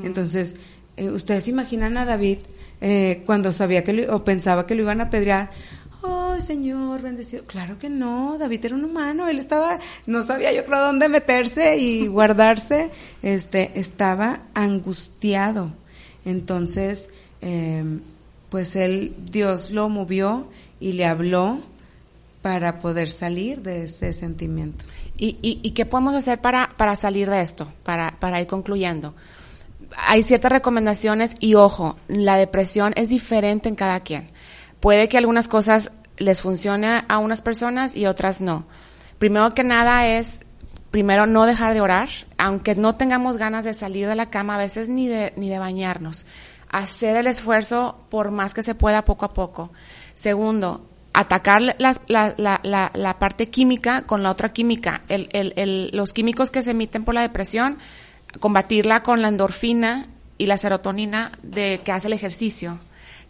Entonces, 0.03 0.57
eh, 0.97 1.09
ustedes 1.09 1.47
imaginan 1.47 1.97
a 1.97 2.05
David 2.05 2.39
eh, 2.81 3.23
cuando 3.25 3.51
sabía 3.51 3.83
que 3.83 4.09
o 4.09 4.23
pensaba 4.23 4.67
que 4.67 4.75
lo 4.75 4.81
iban 4.81 5.01
a 5.01 5.05
apedrear. 5.05 5.51
Señor, 6.41 7.01
bendecido. 7.01 7.45
Claro 7.45 7.77
que 7.77 7.89
no, 7.89 8.37
David 8.37 8.65
era 8.65 8.75
un 8.75 8.83
humano, 8.83 9.27
él 9.27 9.39
estaba, 9.39 9.79
no 10.07 10.23
sabía 10.23 10.51
yo 10.51 10.65
creo 10.65 10.79
dónde 10.79 11.07
meterse 11.07 11.77
y 11.77 12.07
guardarse, 12.07 12.91
este, 13.21 13.71
estaba 13.75 14.41
angustiado. 14.53 15.71
Entonces, 16.25 17.09
em, 17.41 18.01
pues 18.49 18.75
él, 18.75 19.15
Dios 19.31 19.71
lo 19.71 19.89
movió 19.89 20.47
y 20.79 20.93
le 20.93 21.05
habló 21.05 21.61
para 22.41 22.79
poder 22.79 23.09
salir 23.09 23.61
de 23.61 23.83
ese 23.83 24.13
sentimiento. 24.13 24.83
¿Y, 25.17 25.37
y, 25.41 25.71
qué 25.71 25.85
podemos 25.85 26.15
hacer 26.15 26.41
para, 26.41 26.71
para 26.77 26.95
salir 26.95 27.29
de 27.29 27.41
esto, 27.41 27.71
para, 27.83 28.17
para 28.19 28.41
ir 28.41 28.47
concluyendo? 28.47 29.13
Hay 29.95 30.23
ciertas 30.23 30.51
recomendaciones 30.51 31.35
y 31.39 31.53
ojo, 31.53 31.97
la 32.07 32.37
depresión 32.37 32.93
es 32.95 33.09
diferente 33.09 33.69
en 33.69 33.75
cada 33.75 33.99
quien. 33.99 34.29
Puede 34.79 35.07
que 35.07 35.19
algunas 35.19 35.47
cosas 35.47 35.91
les 36.17 36.41
funcione 36.41 37.03
a 37.07 37.17
unas 37.17 37.41
personas 37.41 37.95
y 37.95 38.05
otras 38.05 38.41
no. 38.41 38.65
Primero 39.17 39.49
que 39.51 39.63
nada 39.63 40.07
es, 40.07 40.43
primero 40.91 41.25
no 41.25 41.45
dejar 41.45 41.73
de 41.73 41.81
orar, 41.81 42.09
aunque 42.37 42.75
no 42.75 42.95
tengamos 42.95 43.37
ganas 43.37 43.65
de 43.65 43.73
salir 43.73 44.07
de 44.07 44.15
la 44.15 44.29
cama, 44.29 44.55
a 44.55 44.59
veces 44.59 44.89
ni 44.89 45.07
de, 45.07 45.33
ni 45.35 45.49
de 45.49 45.59
bañarnos. 45.59 46.25
Hacer 46.69 47.17
el 47.17 47.27
esfuerzo 47.27 47.97
por 48.09 48.31
más 48.31 48.53
que 48.53 48.63
se 48.63 48.75
pueda 48.75 49.03
poco 49.03 49.25
a 49.25 49.33
poco. 49.33 49.71
Segundo, 50.13 50.85
atacar 51.13 51.61
la, 51.61 51.75
la, 52.07 52.35
la, 52.37 52.91
la, 52.93 53.19
parte 53.19 53.49
química 53.49 54.03
con 54.03 54.23
la 54.23 54.31
otra 54.31 54.49
química. 54.49 55.01
El, 55.09 55.29
el, 55.33 55.53
el, 55.55 55.89
los 55.93 56.13
químicos 56.13 56.51
que 56.51 56.61
se 56.61 56.71
emiten 56.71 57.03
por 57.03 57.13
la 57.13 57.21
depresión, 57.21 57.77
combatirla 58.39 59.03
con 59.03 59.21
la 59.21 59.27
endorfina 59.27 60.07
y 60.37 60.45
la 60.45 60.57
serotonina 60.57 61.31
de 61.43 61.81
que 61.83 61.91
hace 61.91 62.07
el 62.07 62.13
ejercicio 62.13 62.79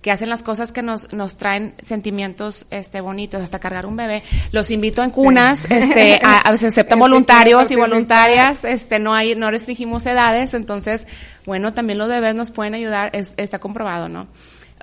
que 0.02 0.12
hacen 0.12 0.30
las 0.30 0.44
cosas 0.44 0.72
que 0.72 0.82
nos, 0.82 1.14
nos 1.14 1.38
traen 1.38 1.76
sentimientos 1.82 2.66
este 2.72 3.02
bonitos, 3.02 3.42
hasta 3.42 3.60
cargar 3.60 3.86
un 3.86 3.96
bebé. 3.96 4.24
Los 4.52 4.72
invito 4.72 5.04
en 5.04 5.12
cunas, 5.12 5.70
este, 5.70 6.20
a, 6.24 6.38
a, 6.38 6.58
se 6.58 6.68
aceptan 6.68 7.00
voluntarios 7.00 7.70
y 7.72 7.76
voluntarias, 7.76 8.64
este, 8.66 9.00
no 9.00 9.14
hay, 9.14 9.36
no 9.36 9.52
restringimos 9.52 10.06
edades, 10.06 10.54
entonces, 10.54 11.08
bueno, 11.46 11.74
también 11.74 12.00
los 12.00 12.10
bebés 12.10 12.34
nos 12.36 12.52
pueden 12.52 12.74
ayudar, 12.74 13.12
es, 13.14 13.34
está 13.38 13.60
comprobado, 13.60 14.10
¿no? 14.10 14.28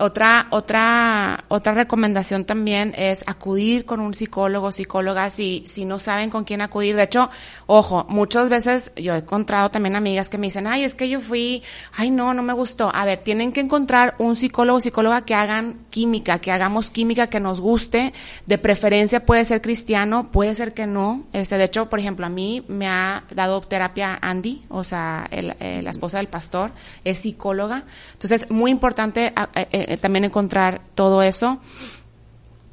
Otra, 0.00 0.46
otra, 0.50 1.44
otra 1.48 1.74
recomendación 1.74 2.44
también 2.44 2.94
es 2.96 3.24
acudir 3.26 3.84
con 3.84 4.00
un 4.00 4.14
psicólogo, 4.14 4.72
psicóloga, 4.72 5.30
si, 5.30 5.64
si 5.66 5.84
no 5.84 5.98
saben 5.98 6.30
con 6.30 6.44
quién 6.44 6.60
acudir. 6.60 6.96
De 6.96 7.02
hecho, 7.04 7.30
ojo, 7.66 8.06
muchas 8.08 8.48
veces 8.48 8.92
yo 8.96 9.14
he 9.14 9.18
encontrado 9.18 9.70
también 9.70 9.96
amigas 9.96 10.28
que 10.28 10.38
me 10.38 10.46
dicen, 10.46 10.66
ay, 10.66 10.84
es 10.84 10.94
que 10.94 11.08
yo 11.08 11.20
fui, 11.20 11.62
ay, 11.96 12.10
no, 12.10 12.34
no 12.34 12.42
me 12.42 12.52
gustó. 12.52 12.90
A 12.94 13.04
ver, 13.04 13.18
tienen 13.18 13.52
que 13.52 13.60
encontrar 13.60 14.14
un 14.18 14.36
psicólogo, 14.36 14.80
psicóloga 14.80 15.22
que 15.22 15.34
hagan 15.34 15.78
química, 15.90 16.38
que 16.38 16.52
hagamos 16.52 16.90
química 16.90 17.28
que 17.28 17.40
nos 17.40 17.60
guste. 17.60 18.12
De 18.46 18.58
preferencia 18.58 19.24
puede 19.26 19.44
ser 19.44 19.60
cristiano, 19.60 20.30
puede 20.30 20.54
ser 20.54 20.74
que 20.74 20.86
no. 20.86 21.24
Este, 21.32 21.58
de 21.58 21.64
hecho, 21.64 21.88
por 21.88 21.98
ejemplo, 21.98 22.26
a 22.26 22.28
mí 22.30 22.64
me 22.68 22.86
ha 22.86 23.24
dado 23.34 23.60
terapia 23.60 24.18
Andy, 24.20 24.62
o 24.68 24.84
sea, 24.84 25.26
eh, 25.30 25.82
la 25.82 25.90
esposa 25.90 26.18
del 26.18 26.28
pastor, 26.28 26.70
es 27.04 27.18
psicóloga. 27.18 27.84
Entonces, 28.12 28.50
muy 28.50 28.70
importante, 28.70 29.32
eh, 29.54 29.68
eh, 29.72 29.86
también 29.96 30.24
encontrar 30.24 30.82
todo 30.94 31.22
eso. 31.22 31.58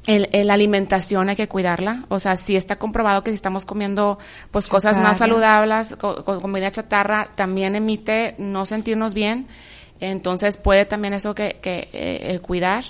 El, 0.06 0.28
la 0.46 0.54
alimentación 0.54 1.30
hay 1.30 1.36
que 1.36 1.48
cuidarla, 1.48 2.04
o 2.08 2.20
sea, 2.20 2.36
si 2.36 2.54
está 2.54 2.76
comprobado 2.76 3.24
que 3.24 3.32
si 3.32 3.34
estamos 3.34 3.66
comiendo 3.66 4.20
pues 4.52 4.68
cosas 4.68 4.98
más 4.98 5.18
saludables, 5.18 5.96
comida 5.96 6.70
chatarra, 6.70 7.26
también 7.34 7.74
emite 7.74 8.36
no 8.38 8.66
sentirnos 8.66 9.14
bien, 9.14 9.48
entonces 9.98 10.58
puede 10.58 10.86
también 10.86 11.12
eso 11.12 11.34
que, 11.34 11.58
que 11.60 11.88
eh, 11.92 12.26
el 12.30 12.40
cuidar. 12.40 12.84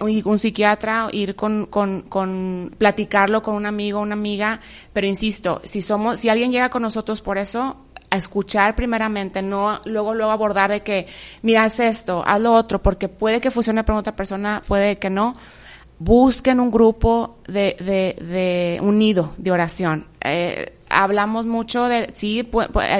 Un 0.00 0.38
psiquiatra, 0.38 1.08
ir 1.12 1.34
con, 1.34 1.66
con, 1.66 2.02
con, 2.02 2.74
platicarlo 2.78 3.42
con 3.42 3.56
un 3.56 3.66
amigo, 3.66 4.00
una 4.00 4.14
amiga, 4.14 4.60
pero 4.92 5.06
insisto, 5.06 5.60
si 5.64 5.82
somos, 5.82 6.18
si 6.18 6.28
alguien 6.28 6.50
llega 6.52 6.70
con 6.70 6.82
nosotros 6.82 7.20
por 7.20 7.36
eso, 7.36 7.76
a 8.10 8.16
escuchar 8.16 8.74
primeramente, 8.74 9.40
no 9.42 9.80
luego 9.84 10.14
luego 10.14 10.32
abordar 10.32 10.70
de 10.70 10.80
que, 10.80 11.06
mira, 11.42 11.64
haz 11.64 11.80
esto, 11.80 12.22
haz 12.26 12.40
lo 12.40 12.52
otro, 12.52 12.82
porque 12.82 13.08
puede 13.08 13.40
que 13.40 13.50
funcione 13.50 13.84
para 13.84 13.98
otra 13.98 14.16
persona, 14.16 14.62
puede 14.66 14.96
que 14.96 15.10
no. 15.10 15.36
Busquen 15.98 16.60
un 16.60 16.70
grupo 16.70 17.36
de, 17.46 17.76
de, 17.78 18.16
de 18.24 18.78
unido 18.82 19.34
de 19.36 19.52
oración. 19.52 20.06
Eh, 20.22 20.72
hablamos 20.88 21.44
mucho 21.46 21.84
de, 21.84 22.10
sí, 22.14 22.48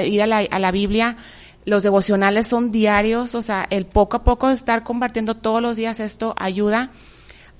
ir 0.05 0.21
a 0.21 0.27
la, 0.27 0.37
a 0.49 0.59
la 0.59 0.71
Biblia, 0.71 1.17
los 1.65 1.83
devocionales 1.83 2.47
son 2.47 2.71
diarios, 2.71 3.35
o 3.35 3.41
sea, 3.41 3.67
el 3.69 3.85
poco 3.85 4.17
a 4.17 4.23
poco 4.23 4.49
estar 4.49 4.83
compartiendo 4.83 5.35
todos 5.35 5.61
los 5.61 5.77
días 5.77 5.99
esto 5.99 6.33
ayuda 6.37 6.91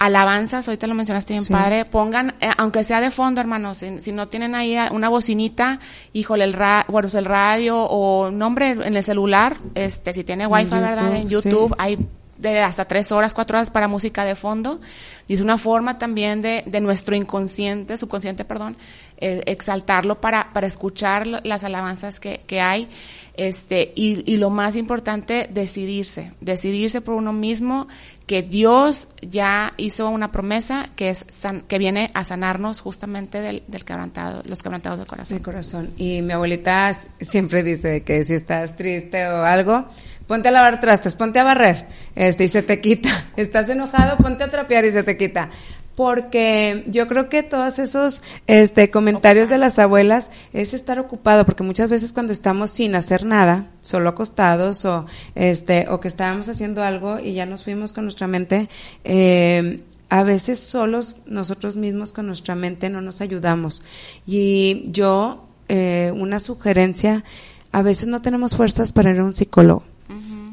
alabanzas, 0.02 0.68
ahorita 0.68 0.88
lo 0.88 0.96
mencionaste 0.96 1.34
bien 1.34 1.46
padre, 1.46 1.86
pongan, 1.86 2.34
eh, 2.42 2.50
aunque 2.58 2.84
sea 2.84 3.02
de 3.02 3.12
fondo, 3.12 3.40
hermanos, 3.40 3.78
si, 3.78 4.12
no 4.12 4.28
tienen 4.28 4.56
ahí 4.56 4.76
una 4.92 5.10
bocinita, 5.10 5.80
híjole, 6.12 6.44
el, 6.44 6.54
ra 6.54 6.86
bueno, 6.88 7.08
el 7.14 7.26
radio 7.26 7.84
o 7.84 8.32
nombre 8.32 8.72
en 8.72 8.96
el 8.98 9.04
celular, 9.04 9.58
este, 9.76 10.14
si 10.14 10.24
tiene 10.24 10.48
wifi, 10.48 10.72
¿verdad? 10.72 11.16
En 11.16 11.30
YouTube 11.30 11.76
hay 11.78 12.00
de 12.42 12.60
hasta 12.62 12.86
tres 12.86 13.12
horas, 13.12 13.36
cuatro 13.36 13.58
horas 13.58 13.70
para 13.70 13.88
música 13.88 14.26
de 14.26 14.36
fondo. 14.36 14.82
Y 15.28 15.36
es 15.36 15.42
una 15.42 15.60
forma 15.60 16.00
también 16.00 16.42
de, 16.42 16.64
de 16.66 16.82
nuestro 16.82 17.16
inconsciente, 17.16 17.96
subconsciente, 17.98 18.44
perdón, 18.44 18.78
eh, 19.18 19.44
exaltarlo 19.46 20.20
para, 20.20 20.52
para 20.52 20.66
escuchar 20.66 21.28
las 21.28 21.64
alabanzas 21.64 22.20
que, 22.20 22.42
que 22.48 22.60
hay. 22.60 22.90
Este, 23.36 23.94
y, 23.96 24.30
y, 24.32 24.38
lo 24.38 24.50
más 24.50 24.76
importante, 24.76 25.48
decidirse, 25.52 26.34
decidirse 26.42 27.00
por 27.00 27.16
uno 27.16 27.32
mismo, 27.32 27.88
que 28.28 28.42
Dios 28.42 29.08
ya 29.22 29.74
hizo 29.78 30.10
una 30.10 30.32
promesa 30.32 30.90
que 30.96 31.10
es 31.10 31.26
que 31.68 31.78
viene 31.78 32.12
a 32.14 32.24
sanarnos 32.24 32.82
justamente 32.82 33.42
del, 33.42 33.64
del 33.68 33.84
quebrantado, 33.84 34.44
los 34.46 34.62
quebrantados 34.62 35.00
del 35.00 35.08
corazón. 35.08 35.40
corazón. 35.40 35.90
Y 35.98 36.22
mi 36.22 36.34
abuelita 36.34 36.94
siempre 37.20 37.64
dice 37.64 38.04
que 38.04 38.24
si 38.24 38.34
estás 38.34 38.76
triste 38.76 39.28
o 39.28 39.44
algo, 39.44 39.86
ponte 40.28 40.50
a 40.50 40.52
lavar 40.52 40.80
trastes, 40.80 41.16
ponte 41.16 41.40
a 41.40 41.44
barrer, 41.44 41.88
este, 42.16 42.46
y 42.46 42.48
se 42.48 42.64
te 42.64 42.80
quita. 42.80 43.10
Estás 43.36 43.70
enojado, 43.70 44.18
ponte 44.18 44.44
a 44.44 44.50
trapear 44.50 44.86
y 44.86 44.92
se 44.92 45.04
te 45.04 45.18
quita 45.18 45.50
porque 45.96 46.84
yo 46.88 47.08
creo 47.08 47.30
que 47.30 47.44
todos 47.44 47.80
esos 47.80 48.24
este, 48.48 48.90
comentarios 48.90 49.50
de 49.50 49.58
las 49.58 49.80
abuelas 49.80 50.32
es 50.54 50.74
estar 50.74 51.00
ocupado, 51.00 51.46
porque 51.46 51.64
muchas 51.64 51.90
veces 51.90 52.14
cuando 52.14 52.34
estamos 52.34 52.72
sin 52.72 52.96
hacer 52.96 53.26
nada, 53.26 53.68
solo 53.82 54.10
acostados 54.10 54.86
o 54.86 55.06
este 55.36 55.88
o 55.90 56.00
que 56.00 56.08
estábamos 56.08 56.50
haciendo 56.50 56.84
algo 56.84 57.20
y 57.20 57.34
ya 57.34 57.46
nos 57.46 57.64
fuimos 57.64 57.94
con 57.94 58.06
nuestra 58.06 58.28
mente, 58.28 58.70
eh, 59.04 59.82
a 60.10 60.24
veces 60.24 60.60
solos 60.60 61.18
nosotros 61.26 61.78
mismos 61.78 62.12
con 62.12 62.28
nuestra 62.28 62.56
mente 62.56 62.90
no 62.90 63.02
nos 63.02 63.22
ayudamos. 63.22 63.82
Y 64.28 64.84
yo, 64.88 65.46
eh, 65.70 66.12
una 66.16 66.40
sugerencia, 66.40 67.24
a 67.72 67.82
veces 67.82 68.08
no 68.08 68.22
tenemos 68.22 68.56
fuerzas 68.56 68.92
para 68.92 69.12
ir 69.12 69.20
a 69.20 69.24
un 69.24 69.34
psicólogo. 69.34 69.84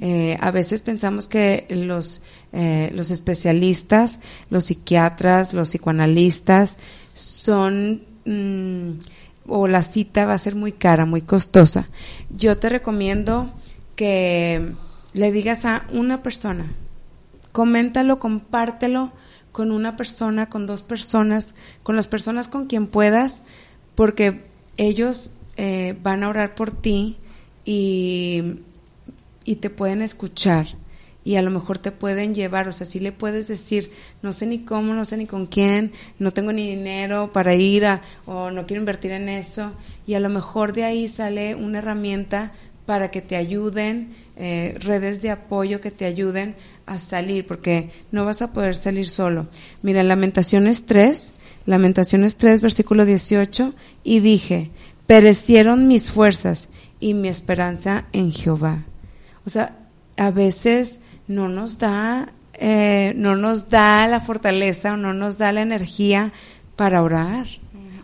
Eh, 0.01 0.37
a 0.41 0.51
veces 0.51 0.83
pensamos 0.83 1.27
que 1.27 1.67
los, 1.71 2.23
eh, 2.53 2.91
los 2.95 3.11
especialistas, 3.11 4.21
los 4.49 4.65
psiquiatras, 4.65 5.55
los 5.55 5.71
psicoanalistas 5.71 6.77
son, 7.15 8.03
mm, 8.25 8.99
o 9.49 9.67
la 9.67 9.83
cita 9.83 10.25
va 10.25 10.35
a 10.35 10.39
ser 10.39 10.55
muy 10.55 10.73
cara, 10.73 11.05
muy 11.05 11.23
costosa. 11.23 11.89
Yo 12.31 12.59
te 12.59 12.69
recomiendo 12.69 13.51
que 13.97 14.73
le 15.15 15.33
digas 15.33 15.65
a 15.65 15.87
una 15.93 16.23
persona, 16.23 16.73
coméntalo, 17.53 18.21
compártelo 18.21 19.13
con 19.51 19.73
una 19.73 19.97
persona, 19.97 20.49
con 20.49 20.67
dos 20.67 20.83
personas, 20.83 21.55
con 21.83 21.97
las 21.97 22.07
personas 22.07 22.47
con 22.47 22.67
quien 22.67 22.87
puedas, 22.87 23.43
porque 23.97 24.45
ellos 24.77 25.33
eh, 25.57 25.99
van 26.03 26.23
a 26.23 26.29
orar 26.29 26.55
por 26.55 26.71
ti 26.71 27.17
y 27.65 28.61
y 29.49 29.57
te 29.57 29.71
pueden 29.71 30.03
escuchar 30.03 30.67
y 31.25 31.37
a 31.37 31.43
lo 31.43 31.51
mejor 31.51 31.79
te 31.79 31.91
pueden 31.91 32.35
llevar, 32.35 32.69
o 32.69 32.73
sea, 32.73 32.87
si 32.87 33.01
le 33.01 33.13
puedes 33.13 33.49
decir, 33.49 33.91
no 34.21 34.35
sé 34.35 34.45
ni 34.45 34.59
cómo, 34.59 34.93
no 34.93 35.07
sé 35.07 35.17
ni 35.17 35.25
con 35.25 35.47
quién, 35.47 35.93
no 36.19 36.33
tengo 36.33 36.53
ni 36.53 36.69
dinero 36.69 37.33
para 37.33 37.55
ir 37.55 37.87
a, 37.87 38.03
o 38.27 38.51
no 38.51 38.67
quiero 38.67 38.83
invertir 38.83 39.13
en 39.13 39.31
eso, 39.31 39.73
y 40.07 40.15
a 40.15 40.21
lo 40.21 40.29
mejor 40.29 40.75
de 40.75 40.85
ahí 40.85 41.09
sale 41.09 41.55
una 41.55 41.79
herramienta 41.79 42.53
para 42.85 43.11
que 43.11 43.23
te 43.23 43.37
ayuden, 43.37 44.15
eh, 44.37 44.77
redes 44.81 45.23
de 45.23 45.31
apoyo 45.31 45.81
que 45.81 45.91
te 45.91 46.05
ayuden 46.05 46.55
a 46.85 46.99
salir, 46.99 47.47
porque 47.47 47.91
no 48.13 48.27
vas 48.27 48.43
a 48.43 48.53
poder 48.53 48.77
salir 48.77 49.09
solo. 49.09 49.49
Mira, 49.81 50.03
Lamentaciones 50.03 50.85
3, 50.85 51.33
Lamentaciones 51.65 52.37
3, 52.37 52.61
versículo 52.61 53.07
18, 53.07 53.75
y 54.05 54.21
dije, 54.21 54.71
perecieron 55.07 55.89
mis 55.89 56.11
fuerzas 56.11 56.69
y 57.01 57.15
mi 57.15 57.29
esperanza 57.29 58.05
en 58.13 58.31
Jehová. 58.31 58.85
O 59.49 59.51
sea, 59.51 59.77
a 60.19 60.31
veces 60.31 61.01
no 61.27 61.49
nos 61.49 61.79
da, 61.79 62.35
eh, 62.53 63.15
no 63.17 63.35
nos 63.35 63.71
da 63.71 64.07
la 64.07 64.21
fortaleza 64.21 64.93
o 64.93 64.99
no 64.99 65.15
nos 65.15 65.39
da 65.39 65.53
la 65.53 65.63
energía 65.63 66.35
para 66.77 67.03
orar. 67.03 67.47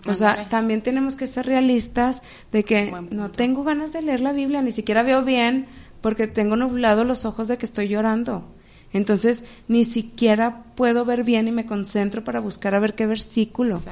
O 0.07 0.15
sea, 0.15 0.49
también 0.49 0.81
tenemos 0.81 1.17
que 1.17 1.27
ser 1.27 1.45
realistas 1.45 2.23
de 2.51 2.65
que 2.65 2.91
no 3.11 3.31
tengo 3.31 3.63
ganas 3.63 3.93
de 3.93 4.01
leer 4.01 4.23
la 4.23 4.33
Biblia, 4.33 4.63
ni 4.63 4.73
siquiera 4.73 5.03
veo 5.03 5.23
bien 5.23 5.67
porque 6.01 6.29
tengo 6.29 6.57
nublado 6.57 7.05
los 7.05 7.27
ojos 7.27 7.47
de 7.47 7.59
que 7.59 7.67
estoy 7.67 7.89
llorando. 7.89 8.49
Entonces, 8.95 9.45
ni 9.69 9.85
siquiera 9.85 10.63
puedo 10.77 11.05
ver 11.05 11.25
bien 11.25 11.47
y 11.47 11.53
me 11.53 11.67
concentro 11.67 12.25
para 12.25 12.41
buscar 12.41 12.75
a 12.75 12.79
ver 12.79 12.95
qué 12.95 13.07
versículo. 13.07 13.83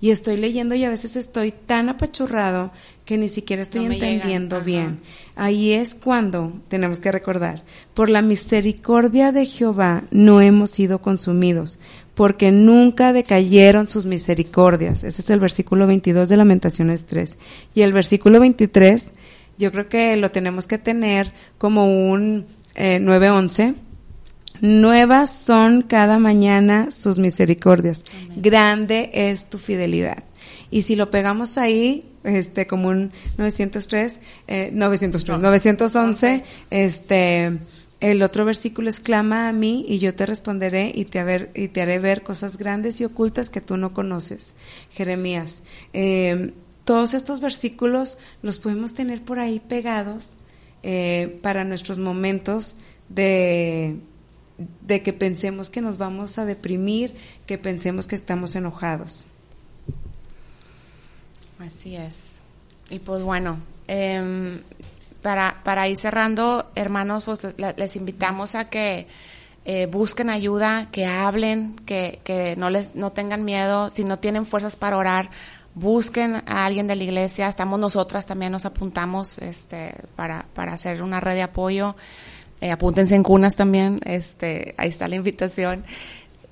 Y 0.00 0.10
estoy 0.10 0.38
leyendo 0.38 0.74
y 0.74 0.84
a 0.84 0.88
veces 0.88 1.16
estoy 1.16 1.52
tan 1.52 1.88
apachurrado 1.88 2.72
que 3.04 3.18
ni 3.18 3.28
siquiera 3.28 3.60
estoy 3.60 3.84
entendiendo 3.84 4.62
bien. 4.62 5.00
Ahí 5.36 5.72
es 5.72 5.94
cuando 5.94 6.52
tenemos 6.68 7.00
que 7.00 7.12
recordar, 7.12 7.64
por 7.92 8.08
la 8.08 8.22
misericordia 8.22 9.32
de 9.32 9.46
Jehová 9.46 10.04
no 10.10 10.40
hemos 10.40 10.70
sido 10.70 11.02
consumidos, 11.02 11.78
porque 12.14 12.50
nunca 12.52 13.12
decayeron 13.12 13.88
sus 13.88 14.06
misericordias. 14.06 15.04
Ese 15.04 15.20
es 15.22 15.30
el 15.30 15.40
versículo 15.40 15.86
22 15.86 16.28
de 16.28 16.36
Lamentaciones 16.36 17.04
3. 17.04 17.36
Y 17.74 17.82
el 17.82 17.92
versículo 17.92 18.40
23, 18.40 19.12
yo 19.58 19.72
creo 19.72 19.88
que 19.88 20.16
lo 20.16 20.30
tenemos 20.30 20.66
que 20.66 20.78
tener 20.78 21.32
como 21.58 22.10
un 22.10 22.46
eh, 22.74 23.00
911 23.00 23.74
Nuevas 24.60 25.34
son 25.34 25.82
cada 25.82 26.18
mañana 26.18 26.90
sus 26.90 27.18
misericordias. 27.18 28.04
Grande 28.36 29.10
es 29.12 29.48
tu 29.48 29.58
fidelidad. 29.58 30.24
Y 30.70 30.82
si 30.82 30.96
lo 30.96 31.10
pegamos 31.10 31.58
ahí, 31.58 32.10
este, 32.24 32.66
como 32.66 32.88
un 32.88 33.12
903, 33.38 34.20
eh, 34.46 34.70
903, 34.72 35.40
911, 35.40 36.44
este, 36.70 37.58
el 38.00 38.22
otro 38.22 38.44
versículo 38.44 38.88
exclama 38.88 39.48
a 39.48 39.52
mí 39.52 39.84
y 39.88 39.98
yo 39.98 40.14
te 40.14 40.26
responderé 40.26 40.92
y 40.94 41.06
te, 41.06 41.50
y 41.54 41.68
te 41.68 41.82
haré 41.82 41.98
ver 41.98 42.22
cosas 42.22 42.56
grandes 42.56 43.00
y 43.00 43.04
ocultas 43.04 43.50
que 43.50 43.60
tú 43.60 43.76
no 43.76 43.92
conoces. 43.92 44.54
Jeremías. 44.90 45.62
Eh, 45.92 46.52
todos 46.84 47.14
estos 47.14 47.40
versículos 47.40 48.18
los 48.42 48.58
podemos 48.58 48.94
tener 48.94 49.22
por 49.22 49.38
ahí 49.38 49.60
pegados 49.60 50.36
eh, 50.82 51.38
para 51.42 51.64
nuestros 51.64 51.98
momentos 51.98 52.74
de 53.08 53.96
de 54.80 55.02
que 55.02 55.12
pensemos 55.12 55.70
que 55.70 55.80
nos 55.80 55.98
vamos 55.98 56.38
a 56.38 56.44
deprimir, 56.44 57.14
que 57.46 57.58
pensemos 57.58 58.06
que 58.06 58.16
estamos 58.16 58.54
enojados. 58.56 59.26
Así 61.58 61.96
es. 61.96 62.40
Y 62.90 62.98
pues 62.98 63.22
bueno, 63.22 63.58
em, 63.86 64.60
para, 65.22 65.60
para 65.62 65.88
ir 65.88 65.96
cerrando, 65.96 66.70
hermanos, 66.74 67.24
pues 67.24 67.46
les 67.76 67.96
invitamos 67.96 68.54
a 68.54 68.68
que 68.68 69.06
eh, 69.64 69.86
busquen 69.86 70.30
ayuda, 70.30 70.88
que 70.90 71.06
hablen, 71.06 71.76
que, 71.86 72.20
que 72.24 72.56
no, 72.56 72.70
les, 72.70 72.94
no 72.94 73.12
tengan 73.12 73.44
miedo, 73.44 73.90
si 73.90 74.04
no 74.04 74.18
tienen 74.18 74.46
fuerzas 74.46 74.76
para 74.76 74.96
orar, 74.96 75.30
busquen 75.74 76.42
a 76.46 76.64
alguien 76.64 76.86
de 76.86 76.96
la 76.96 77.04
iglesia, 77.04 77.48
estamos 77.48 77.78
nosotras 77.78 78.26
también, 78.26 78.52
nos 78.52 78.64
apuntamos 78.64 79.38
este, 79.38 79.94
para, 80.16 80.46
para 80.54 80.72
hacer 80.72 81.02
una 81.02 81.20
red 81.20 81.34
de 81.34 81.42
apoyo. 81.42 81.94
Eh, 82.60 82.70
apúntense 82.70 83.14
en 83.14 83.22
cunas 83.22 83.56
también, 83.56 84.00
este, 84.04 84.74
ahí 84.76 84.90
está 84.90 85.08
la 85.08 85.16
invitación. 85.16 85.84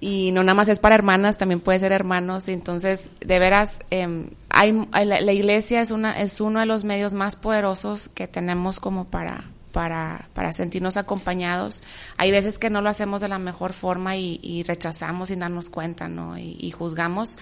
Y 0.00 0.30
no 0.30 0.42
nada 0.42 0.54
más 0.54 0.68
es 0.68 0.78
para 0.78 0.94
hermanas, 0.94 1.38
también 1.38 1.60
puede 1.60 1.80
ser 1.80 1.92
hermanos. 1.92 2.48
Entonces, 2.48 3.10
de 3.20 3.38
veras, 3.38 3.78
eh, 3.90 4.30
hay, 4.48 4.72
la, 4.92 5.20
la, 5.20 5.32
iglesia 5.32 5.80
es, 5.80 5.90
una, 5.90 6.20
es 6.20 6.40
uno 6.40 6.60
de 6.60 6.66
los 6.66 6.84
medios 6.84 7.14
más 7.14 7.36
poderosos 7.36 8.08
que 8.08 8.28
tenemos 8.28 8.78
como 8.80 9.06
para, 9.06 9.44
para, 9.72 10.28
para 10.34 10.52
sentirnos 10.52 10.96
acompañados. 10.96 11.82
Hay 12.16 12.30
veces 12.30 12.58
que 12.58 12.70
no 12.70 12.80
lo 12.80 12.88
hacemos 12.88 13.20
de 13.20 13.28
la 13.28 13.38
mejor 13.38 13.72
forma 13.72 14.16
y, 14.16 14.64
rechazamos 14.66 15.28
sin 15.28 15.40
darnos 15.40 15.70
cuenta, 15.70 16.08
¿no? 16.08 16.36
Y, 16.36 16.70
juzgamos. 16.70 17.38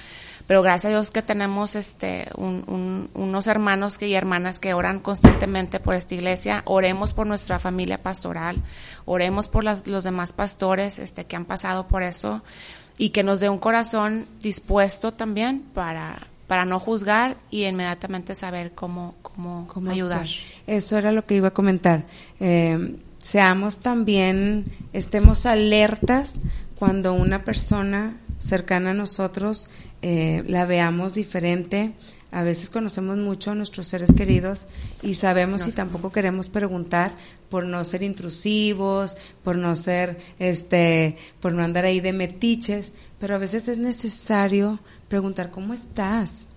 Pero 0.47 0.63
gracias 0.63 0.87
a 0.87 0.97
Dios 0.97 1.11
que 1.11 1.23
tenemos 1.23 1.75
este, 1.75 2.29
un, 2.37 2.65
un, 2.67 3.11
unos 3.15 3.47
hermanos 3.47 4.01
y 4.01 4.15
hermanas 4.15 4.61
que 4.61 4.75
oran 4.75 5.01
constantemente 5.01 5.81
por 5.81 5.95
esta 5.95 6.15
iglesia. 6.15 6.63
Oremos 6.67 7.13
por 7.13 7.27
nuestra 7.27 7.59
familia 7.59 8.01
pastoral. 8.01 8.63
Oremos 9.05 9.49
por 9.49 9.65
las, 9.65 9.87
los 9.87 10.05
demás 10.05 10.33
pastores 10.33 10.99
este, 10.99 11.25
que 11.25 11.37
han 11.37 11.45
pasado 11.45 11.89
por 11.89 12.03
eso 12.03 12.43
y 12.99 13.11
que 13.11 13.23
nos 13.23 13.41
dé 13.41 13.49
un 13.49 13.59
corazón 13.59 14.27
dispuesto 14.41 15.13
también 15.13 15.63
para, 15.75 16.29
para 16.47 16.65
no 16.65 16.79
juzgar 16.79 17.37
y 17.51 17.65
inmediatamente 17.65 18.35
saber 18.35 18.73
cómo, 18.73 19.15
cómo, 19.23 19.67
cómo 19.69 19.91
ayudar. 19.91 20.27
Eso 20.67 20.97
era 20.99 21.13
lo 21.13 21.27
que 21.27 21.35
iba 21.35 21.49
a 21.49 21.55
comentar. 21.55 22.05
Eh, 22.41 22.97
seamos 23.19 23.79
también, 23.81 24.65
estemos 24.93 25.47
alertas 25.47 26.35
cuando 26.79 27.15
una 27.15 27.45
persona 27.45 28.17
cercana 28.39 28.91
a 28.91 28.95
nosotros 28.95 29.67
eh, 30.03 30.45
la 30.47 30.67
veamos 30.67 31.15
diferente. 31.15 31.93
A 32.31 32.43
veces 32.43 32.71
conocemos 32.71 33.17
mucho 33.17 33.53
a 33.53 33.55
nuestros 33.55 33.87
seres 33.87 34.13
queridos 34.15 34.67
y 35.03 35.15
sabemos 35.15 35.63
no, 35.63 35.69
y 35.69 35.73
tampoco 35.73 36.13
queremos 36.13 36.49
preguntar 36.49 37.15
por 37.49 37.65
no 37.65 37.83
ser 37.85 38.03
intrusivos, 38.03 39.17
por 39.43 39.57
no 39.57 39.75
ser, 39.75 40.19
este, 40.39 41.17
por 41.41 41.53
no 41.53 41.63
andar 41.63 41.85
ahí 41.85 42.01
de 42.01 42.13
metiches, 42.13 42.93
pero 43.19 43.37
a 43.37 43.39
veces 43.39 43.69
es 43.69 43.79
necesario 43.79 44.81
preguntar 45.09 45.51
cómo 45.51 45.75
estás, 45.75 46.49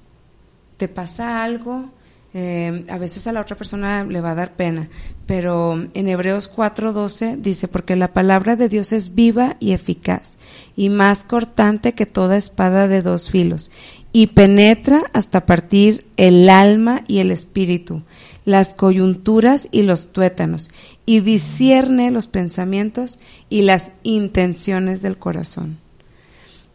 te 0.78 0.88
pasa 0.88 1.44
algo, 1.44 1.90
eh, 2.34 2.86
a 2.90 2.98
veces 2.98 3.26
a 3.26 3.34
la 3.34 3.42
otra 3.42 3.56
persona 3.56 4.04
le 4.04 4.22
va 4.22 4.32
a 4.32 4.36
dar 4.36 4.54
pena, 4.54 4.88
pero 5.26 5.88
en 5.94 6.08
Hebreos 6.08 6.48
4:12 6.48 7.38
dice, 7.38 7.68
porque 7.68 7.96
la 7.96 8.14
palabra 8.14 8.56
de 8.56 8.70
Dios 8.70 8.92
es 8.92 9.16
viva 9.16 9.56
y 9.60 9.74
eficaz 9.74 10.38
y 10.76 10.90
más 10.90 11.24
cortante 11.24 11.94
que 11.94 12.06
toda 12.06 12.38
espada 12.38 12.88
de 12.88 13.02
dos 13.02 13.32
filos 13.32 13.72
y 14.12 14.28
penetra 14.28 15.04
hasta 15.14 15.46
partir 15.46 16.06
el 16.18 16.50
alma 16.50 17.04
y 17.08 17.20
el 17.20 17.32
espíritu, 17.32 18.04
las 18.46 18.74
coyunturas 18.74 19.68
y 19.72 19.84
los 19.84 20.12
tuétanos, 20.12 20.70
y 21.06 21.22
discierne 21.22 22.12
los 22.12 22.28
pensamientos 22.28 23.20
y 23.50 23.64
las 23.64 23.92
intenciones 24.04 25.02
del 25.02 25.18
corazón. 25.18 25.78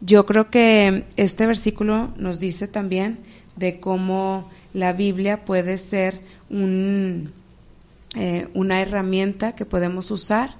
Yo 0.05 0.27
creo 0.27 0.51
que 0.51 1.03
este 1.15 1.47
versículo 1.47 2.13
nos 2.15 2.39
dice 2.39 2.67
también 2.67 3.17
de 3.55 3.79
cómo 3.79 4.51
la 4.71 4.93
Biblia 4.93 5.45
puede 5.45 5.79
ser 5.79 6.21
un, 6.51 7.33
eh, 8.13 8.47
una 8.53 8.83
herramienta 8.83 9.55
que 9.55 9.65
podemos 9.65 10.11
usar. 10.11 10.51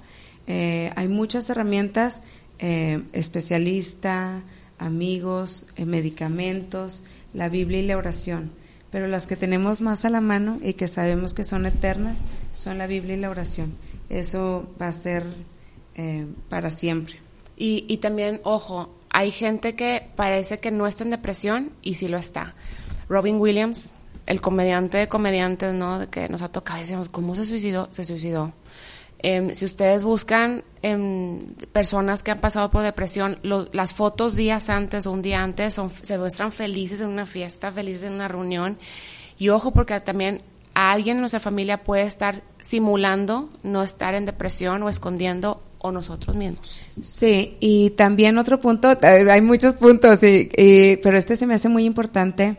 Eh, 0.48 0.90
hay 0.96 1.06
muchas 1.06 1.48
herramientas, 1.48 2.22
eh, 2.58 3.04
especialista, 3.12 4.42
amigos, 4.80 5.64
medicamentos, 5.78 7.04
la 7.32 7.48
Biblia 7.48 7.78
y 7.78 7.86
la 7.86 7.98
oración. 7.98 8.50
Pero 8.90 9.06
las 9.06 9.28
que 9.28 9.36
tenemos 9.36 9.80
más 9.80 10.04
a 10.04 10.10
la 10.10 10.20
mano 10.20 10.58
y 10.60 10.72
que 10.72 10.88
sabemos 10.88 11.34
que 11.34 11.44
son 11.44 11.66
eternas 11.66 12.18
son 12.52 12.78
la 12.78 12.88
Biblia 12.88 13.14
y 13.14 13.20
la 13.20 13.30
oración. 13.30 13.74
Eso 14.08 14.68
va 14.80 14.88
a 14.88 14.92
ser 14.92 15.24
para 16.48 16.70
siempre. 16.70 17.16
Y, 17.56 17.84
y 17.88 17.98
también, 17.98 18.40
ojo, 18.42 18.90
hay 19.16 19.30
gente 19.30 19.74
que 19.74 20.10
parece 20.14 20.58
que 20.58 20.70
no 20.70 20.86
está 20.86 21.02
en 21.02 21.08
depresión 21.08 21.72
y 21.80 21.94
sí 21.94 22.06
lo 22.06 22.18
está. 22.18 22.54
Robin 23.08 23.36
Williams, 23.36 23.92
el 24.26 24.42
comediante 24.42 24.98
de 24.98 25.08
comediantes, 25.08 25.72
¿no? 25.72 26.10
Que 26.10 26.28
nos 26.28 26.42
ha 26.42 26.52
tocado, 26.52 26.80
decimos, 26.80 27.08
¿cómo 27.08 27.34
se 27.34 27.46
suicidó? 27.46 27.88
Se 27.90 28.04
suicidó. 28.04 28.52
Eh, 29.20 29.54
si 29.54 29.64
ustedes 29.64 30.04
buscan 30.04 30.64
eh, 30.82 31.48
personas 31.72 32.22
que 32.22 32.30
han 32.30 32.42
pasado 32.42 32.70
por 32.70 32.82
depresión, 32.82 33.38
las 33.42 33.94
fotos 33.94 34.36
días 34.36 34.68
antes 34.68 35.06
o 35.06 35.12
un 35.12 35.22
día 35.22 35.42
antes 35.42 35.72
son, 35.72 35.90
se 36.02 36.18
muestran 36.18 36.52
felices 36.52 37.00
en 37.00 37.08
una 37.08 37.24
fiesta, 37.24 37.72
felices 37.72 38.02
en 38.02 38.12
una 38.12 38.28
reunión. 38.28 38.76
Y 39.38 39.48
ojo, 39.48 39.70
porque 39.70 39.98
también 40.00 40.42
alguien 40.74 41.16
en 41.16 41.20
nuestra 41.22 41.40
familia 41.40 41.84
puede 41.84 42.02
estar 42.02 42.42
simulando 42.60 43.48
no 43.62 43.82
estar 43.82 44.14
en 44.14 44.26
depresión 44.26 44.82
o 44.82 44.90
escondiendo 44.90 45.62
o 45.78 45.92
nosotros 45.92 46.34
mismos. 46.36 46.86
Sí, 47.00 47.56
y 47.60 47.90
también 47.90 48.38
otro 48.38 48.60
punto, 48.60 48.92
hay 49.02 49.40
muchos 49.40 49.76
puntos, 49.76 50.22
y, 50.22 50.48
y, 50.56 50.96
pero 50.96 51.18
este 51.18 51.36
se 51.36 51.46
me 51.46 51.54
hace 51.54 51.68
muy 51.68 51.84
importante, 51.84 52.56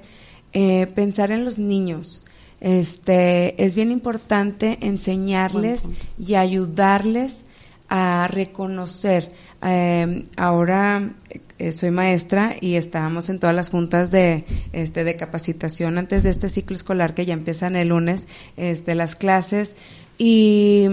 eh, 0.53 0.87
pensar 0.87 1.31
en 1.31 1.45
los 1.45 1.57
niños. 1.57 2.21
Este, 2.59 3.63
es 3.63 3.75
bien 3.75 3.91
importante 3.91 4.79
enseñarles 4.81 5.83
y 6.17 6.35
ayudarles 6.35 7.43
a 7.89 8.27
reconocer. 8.29 9.31
Eh, 9.63 10.23
ahora 10.35 11.13
eh, 11.59 11.71
soy 11.71 11.91
maestra 11.91 12.55
y 12.59 12.75
estábamos 12.75 13.29
en 13.29 13.39
todas 13.39 13.55
las 13.55 13.69
juntas 13.69 14.11
de, 14.11 14.45
este, 14.73 15.03
de 15.03 15.15
capacitación 15.15 15.97
antes 15.97 16.23
de 16.23 16.29
este 16.29 16.49
ciclo 16.49 16.75
escolar 16.75 17.13
que 17.13 17.25
ya 17.25 17.33
empiezan 17.33 17.75
el 17.75 17.89
lunes, 17.89 18.27
este, 18.57 18.95
las 18.95 19.15
clases 19.15 19.75
y 20.17 20.87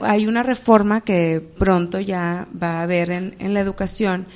hay 0.00 0.26
una 0.26 0.42
reforma 0.42 1.00
que 1.00 1.42
pronto 1.58 2.00
ya 2.00 2.48
va 2.60 2.80
a 2.80 2.82
haber 2.82 3.10
en, 3.10 3.36
en 3.38 3.54
la 3.54 3.60
educación 3.60 4.26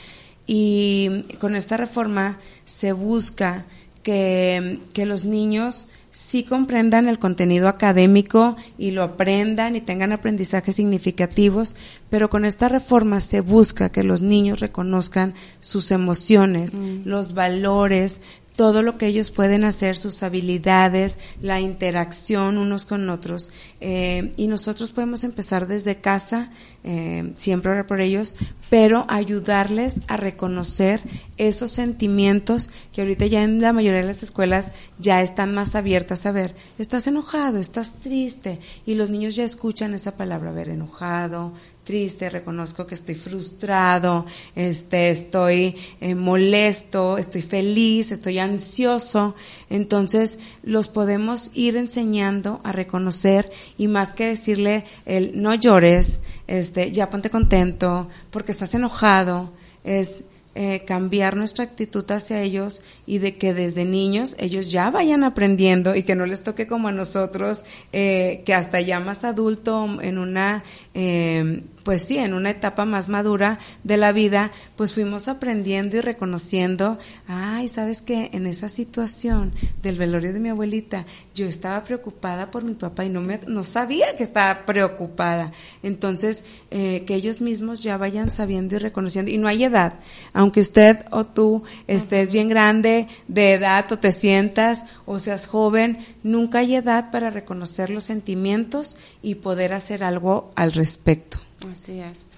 y 0.47 1.23
con 1.41 1.57
esta 1.57 1.77
reforma 1.77 2.39
se 2.65 2.93
busca 2.93 3.67
que, 4.03 4.81
que 4.93 5.07
los 5.07 5.25
niños 5.25 5.89
sí 6.11 6.45
comprendan 6.45 7.09
el 7.09 7.19
contenido 7.19 7.69
académico 7.69 8.57
y 8.79 8.93
lo 8.93 9.03
aprendan 9.03 9.75
y 9.75 9.81
tengan 9.81 10.13
aprendizajes 10.13 10.77
significativos, 10.77 11.75
pero 12.09 12.31
con 12.31 12.45
esta 12.45 12.69
reforma 12.69 13.21
se 13.21 13.41
busca 13.41 13.91
que 13.91 14.05
los 14.05 14.23
niños 14.23 14.61
reconozcan 14.61 15.35
sus 15.59 15.91
emociones, 15.91 16.75
mm. 16.75 17.01
los 17.05 17.35
valores, 17.35 18.21
todo 18.57 18.83
lo 18.83 18.99
que 18.99 19.07
ellos 19.07 19.31
pueden 19.31 19.65
hacer, 19.65 19.97
sus 19.97 20.23
habilidades, 20.23 21.19
la 21.41 21.61
interacción 21.61 22.57
unos 22.59 22.87
con 22.87 23.09
otros. 23.11 23.51
Eh, 23.81 24.33
y 24.37 24.47
nosotros 24.47 24.93
podemos 24.93 25.25
empezar 25.25 25.67
desde 25.67 25.97
casa, 25.97 26.53
eh, 26.85 27.33
siempre 27.37 27.73
orar 27.73 27.87
por 27.87 28.01
ellos, 28.01 28.37
pero 28.71 29.07
ayudarles 29.09 30.01
a 30.07 30.17
reconocer 30.17 31.01
esos 31.37 31.73
sentimientos 31.73 32.71
que 32.93 33.01
ahorita 33.01 33.27
ya 33.27 33.43
en 33.43 33.61
la 33.61 33.73
mayoría 33.73 34.01
de 34.01 34.07
las 34.07 34.23
escuelas 34.23 34.71
ya 34.99 35.21
están 35.21 35.53
más 35.53 35.75
abiertas 35.75 36.25
a 36.27 36.33
ver, 36.33 36.55
estás 36.79 37.07
enojado, 37.07 37.59
estás 37.59 37.95
triste, 37.95 38.61
y 38.87 38.95
los 38.95 39.11
niños 39.11 39.35
ya 39.35 39.45
escuchan 39.45 39.95
esa 39.95 40.17
palabra, 40.17 40.53
ver, 40.53 40.69
enojado, 40.69 41.53
triste, 41.85 42.31
reconozco 42.31 42.87
que 42.87 42.95
estoy 42.95 43.15
frustrado, 43.15 44.27
este, 44.57 45.11
estoy 45.11 45.77
eh, 46.01 46.15
molesto, 46.15 47.19
estoy 47.19 47.43
feliz, 47.43 48.11
estoy 48.11 48.39
ansioso. 48.39 49.35
Entonces 49.71 50.39
los 50.63 50.89
podemos 50.89 51.51
ir 51.55 51.77
enseñando 51.77 52.61
a 52.65 52.73
reconocer 52.73 53.53
y 53.79 53.87
más 53.89 54.13
que 54.13 54.27
decirle 54.27 54.85
el 55.05 55.41
no 55.41 55.55
llores, 55.55 56.21
este, 56.47 56.91
ya 56.91 57.11
ponte 57.11 57.31
contento 57.31 58.09
porque 58.31 58.53
estás 58.53 58.75
enojado, 58.75 59.53
es 59.85 60.25
eh, 60.57 60.85
cambiar 60.85 61.37
nuestra 61.37 61.65
actitud 61.65 62.09
hacia 62.13 62.41
ellos 62.41 62.81
y 63.07 63.19
de 63.19 63.35
que 63.35 63.53
desde 63.55 63.85
niños 63.85 64.37
ellos 64.39 64.71
ya 64.71 64.89
vayan 64.89 65.25
aprendiendo 65.25 65.97
y 65.97 66.05
que 66.05 66.15
no 66.15 66.27
les 66.27 66.45
toque 66.45 66.69
como 66.69 66.87
a 66.87 66.93
nosotros, 66.93 67.65
eh, 67.93 68.45
que 68.47 68.55
hasta 68.55 68.81
ya 68.81 69.01
más 69.01 69.25
adulto 69.25 70.01
en 70.01 70.17
una 70.17 70.63
eh, 70.95 71.65
pues 71.85 72.03
sí, 72.03 72.17
en 72.17 72.33
una 72.33 72.51
etapa 72.51 72.87
más 72.87 73.09
madura 73.09 73.59
de 73.85 73.99
la 73.99 74.13
vida, 74.13 74.51
pues 74.75 74.95
fuimos 74.95 75.29
aprendiendo 75.29 75.99
y 75.99 76.01
reconociendo, 76.01 76.99
ay, 77.29 77.69
sabes 77.69 78.01
que 78.01 78.31
en 78.33 78.47
esa 78.47 78.71
situación 78.71 79.53
del 79.83 79.99
velorio 79.99 80.33
de 80.33 80.41
mi 80.41 80.49
abuelita, 80.49 81.05
yo 81.35 81.47
estaba 81.47 81.85
preocupada 81.85 82.51
por 82.51 82.65
mi 82.65 82.73
papá 82.73 83.05
y 83.05 83.11
no 83.11 83.21
me, 83.21 83.41
no 83.47 83.65
sabía 83.65 84.17
que 84.17 84.25
estaba 84.25 84.65
preocupada. 84.65 85.53
Entonces, 85.83 86.45
eh, 86.71 87.05
que 87.07 87.15
ellos 87.15 87.43
mismos 87.43 87.83
ya 87.83 87.99
vayan 87.99 88.31
sabiendo 88.31 88.77
y 88.77 88.79
reconociendo. 88.79 89.31
Y 89.31 89.37
no 89.37 89.47
hay 89.47 89.65
edad, 89.65 90.01
aunque 90.33 90.61
usted 90.61 91.05
o 91.11 91.27
tú 91.27 91.65
estés 91.87 92.33
bien 92.33 92.49
grande 92.49 93.09
de 93.29 93.53
edad 93.53 93.93
o 93.93 93.99
te 93.99 94.13
sientas 94.13 94.85
o 95.05 95.19
seas 95.19 95.47
joven, 95.47 95.99
nunca 96.23 96.61
hay 96.61 96.77
edad 96.77 97.11
para 97.11 97.29
reconocer 97.29 97.91
los 97.91 98.05
sentimientos 98.05 98.97
y 99.23 99.37
poder 99.37 99.75
hacer 99.75 100.03
algo 100.03 100.51
al 100.57 100.73
respecto. 100.73 101.44
Así 101.73 102.01
es. 102.01 102.29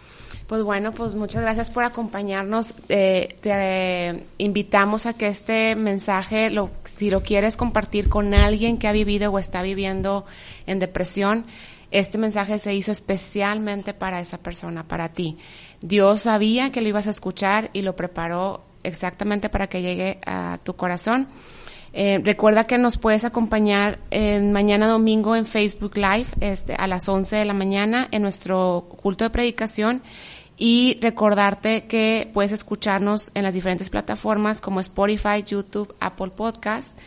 Pues 0.46 0.62
bueno, 0.62 0.92
pues 0.92 1.14
muchas 1.14 1.42
gracias 1.42 1.70
por 1.70 1.84
acompañarnos. 1.84 2.74
Eh, 2.88 3.36
te 3.40 4.24
invitamos 4.38 5.06
a 5.06 5.14
que 5.14 5.26
este 5.26 5.74
mensaje, 5.74 6.50
lo, 6.50 6.70
si 6.84 7.10
lo 7.10 7.22
quieres 7.22 7.56
compartir 7.56 8.08
con 8.08 8.32
alguien 8.32 8.78
que 8.78 8.86
ha 8.86 8.92
vivido 8.92 9.32
o 9.32 9.38
está 9.38 9.62
viviendo 9.62 10.24
en 10.66 10.78
depresión, 10.78 11.46
este 11.90 12.18
mensaje 12.18 12.58
se 12.58 12.74
hizo 12.74 12.92
especialmente 12.92 13.94
para 13.94 14.20
esa 14.20 14.38
persona, 14.38 14.84
para 14.84 15.08
ti. 15.10 15.38
Dios 15.80 16.22
sabía 16.22 16.70
que 16.70 16.80
lo 16.80 16.88
ibas 16.88 17.06
a 17.06 17.10
escuchar 17.10 17.70
y 17.72 17.82
lo 17.82 17.96
preparó 17.96 18.62
exactamente 18.82 19.48
para 19.48 19.68
que 19.68 19.82
llegue 19.82 20.18
a 20.26 20.58
tu 20.62 20.76
corazón. 20.76 21.28
Eh, 21.98 22.20
recuerda 22.22 22.64
que 22.64 22.76
nos 22.76 22.98
puedes 22.98 23.24
acompañar 23.24 23.98
mañana 24.10 24.86
domingo 24.86 25.34
en 25.34 25.46
Facebook 25.46 25.96
Live 25.96 26.26
este, 26.40 26.74
a 26.74 26.86
las 26.86 27.08
11 27.08 27.36
de 27.36 27.44
la 27.46 27.54
mañana 27.54 28.06
en 28.10 28.20
nuestro 28.20 28.86
culto 29.02 29.24
de 29.24 29.30
predicación 29.30 30.02
y 30.58 30.98
recordarte 31.00 31.86
que 31.86 32.30
puedes 32.34 32.52
escucharnos 32.52 33.30
en 33.32 33.44
las 33.44 33.54
diferentes 33.54 33.88
plataformas 33.88 34.60
como 34.60 34.80
Spotify, 34.80 35.42
YouTube, 35.42 35.94
Apple 35.98 36.32
Podcast 36.36 36.98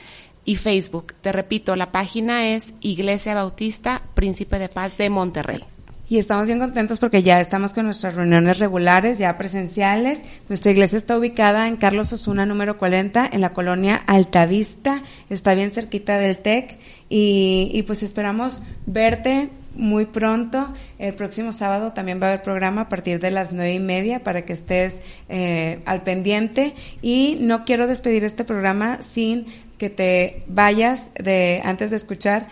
y 0.44 0.56
Facebook. 0.56 1.14
Te 1.22 1.32
repito, 1.32 1.76
la 1.76 1.92
página 1.92 2.48
es 2.50 2.74
Iglesia 2.82 3.36
Bautista 3.36 4.02
Príncipe 4.16 4.58
de 4.58 4.70
Paz 4.70 4.98
de 4.98 5.12
Monterrey 5.12 5.64
y 6.10 6.18
estamos 6.18 6.48
bien 6.48 6.58
contentos 6.58 6.98
porque 6.98 7.22
ya 7.22 7.40
estamos 7.40 7.72
con 7.72 7.86
nuestras 7.86 8.16
reuniones 8.16 8.58
regulares, 8.58 9.20
ya 9.20 9.38
presenciales. 9.38 10.20
Nuestra 10.50 10.72
iglesia 10.72 10.98
está 10.98 11.16
ubicada 11.16 11.68
en 11.68 11.78
Carlos 11.78 12.12
Osuna 12.12 12.48
número 12.48 12.80
40 12.80 13.30
en 13.32 13.42
la 13.42 13.54
colonia 13.54 14.02
Altavista, 14.08 15.04
está 15.30 15.54
bien 15.54 15.70
cerquita 15.70 16.18
del 16.18 16.40
TEC 16.40 16.80
y, 17.10 17.70
y 17.72 17.84
pues 17.84 18.02
esperamos 18.02 18.62
verte 18.88 19.50
muy 19.76 20.06
pronto. 20.06 20.74
El 20.98 21.14
próximo 21.14 21.52
sábado 21.52 21.94
también 21.94 22.20
va 22.20 22.26
a 22.26 22.30
haber 22.32 22.42
programa 22.42 22.82
a 22.82 22.90
partir 22.90 23.20
de 23.20 23.30
las 23.30 23.52
nueve 23.52 23.74
y 23.74 23.80
media 23.80 24.24
para 24.24 24.46
que 24.46 24.54
estés 24.54 25.00
eh, 25.30 25.80
al 25.86 26.02
pendiente. 26.02 26.74
Y 27.04 27.38
no 27.40 27.66
quiero 27.66 27.86
despedir 27.86 28.24
este 28.24 28.44
programa 28.44 29.00
sin 29.02 29.46
que 29.78 29.92
te 29.92 30.44
vayas 30.48 31.12
de 31.14 31.62
antes 31.64 31.92
de 31.92 31.98
escuchar 31.98 32.48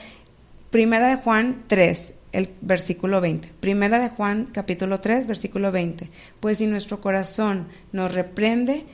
Primera 0.70 1.10
de 1.10 1.16
Juan 1.16 1.64
3 1.68 2.14
el 2.32 2.50
versículo 2.62 3.22
20. 3.22 3.54
Primera 3.60 4.00
de 4.00 4.10
Juan, 4.10 4.48
capítulo 4.52 5.00
3, 5.00 5.28
versículo 5.28 5.72
20. 5.72 6.10
Pues 6.40 6.58
si 6.58 6.68
nuestro 6.68 7.02
corazón 7.02 7.68
nos 7.92 8.14
reprende, 8.14 8.86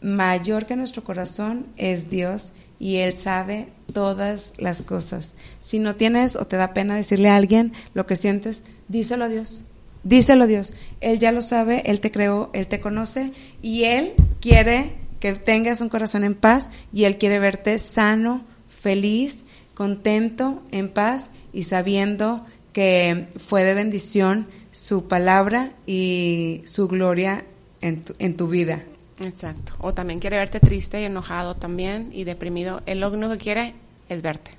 mayor 0.00 0.66
que 0.66 0.76
nuestro 0.76 1.02
corazón 1.02 1.66
es 1.76 2.10
Dios 2.10 2.52
y 2.78 2.96
Él 2.96 3.16
sabe 3.16 3.68
todas 3.92 4.52
las 4.58 4.82
cosas. 4.82 5.34
Si 5.60 5.78
no 5.78 5.96
tienes 5.96 6.36
o 6.36 6.46
te 6.46 6.56
da 6.56 6.74
pena 6.74 6.96
decirle 6.96 7.30
a 7.30 7.36
alguien 7.36 7.72
lo 7.94 8.06
que 8.06 8.16
sientes, 8.16 8.62
díselo 8.88 9.24
a 9.24 9.28
Dios. 9.28 9.64
Díselo 10.02 10.44
a 10.44 10.46
Dios. 10.46 10.72
Él 11.00 11.18
ya 11.18 11.32
lo 11.32 11.40
sabe, 11.40 11.82
Él 11.86 12.00
te 12.00 12.10
creó, 12.10 12.50
Él 12.52 12.66
te 12.66 12.80
conoce 12.80 13.32
y 13.62 13.84
Él 13.84 14.12
quiere 14.40 14.96
que 15.18 15.32
tengas 15.32 15.80
un 15.80 15.88
corazón 15.88 16.24
en 16.24 16.34
paz 16.34 16.68
y 16.92 17.04
Él 17.04 17.16
quiere 17.16 17.38
verte 17.38 17.78
sano, 17.78 18.44
feliz, 18.68 19.44
contento, 19.72 20.62
en 20.70 20.90
paz 20.90 21.30
y 21.54 21.62
sabiendo 21.62 22.44
que 22.74 23.28
fue 23.38 23.64
de 23.64 23.72
bendición 23.72 24.46
su 24.72 25.08
palabra 25.08 25.70
y 25.86 26.60
su 26.66 26.88
gloria 26.88 27.46
en 27.80 28.02
tu, 28.04 28.14
en 28.18 28.36
tu 28.36 28.48
vida. 28.48 28.82
Exacto. 29.20 29.72
O 29.78 29.92
también 29.92 30.20
quiere 30.20 30.36
verte 30.36 30.60
triste 30.60 31.00
y 31.00 31.04
enojado 31.04 31.54
también 31.54 32.10
y 32.12 32.24
deprimido. 32.24 32.82
Él 32.84 33.00
lo 33.00 33.10
único 33.10 33.30
que 33.30 33.38
quiere 33.38 33.74
es 34.08 34.20
verte. 34.20 34.50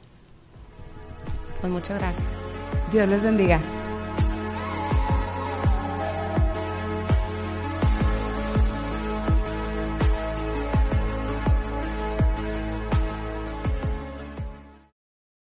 Pues 1.61 1.71
muchas 1.71 1.99
gracias. 1.99 2.27
Dios 2.91 3.07
les 3.07 3.21
bendiga. 3.21 3.59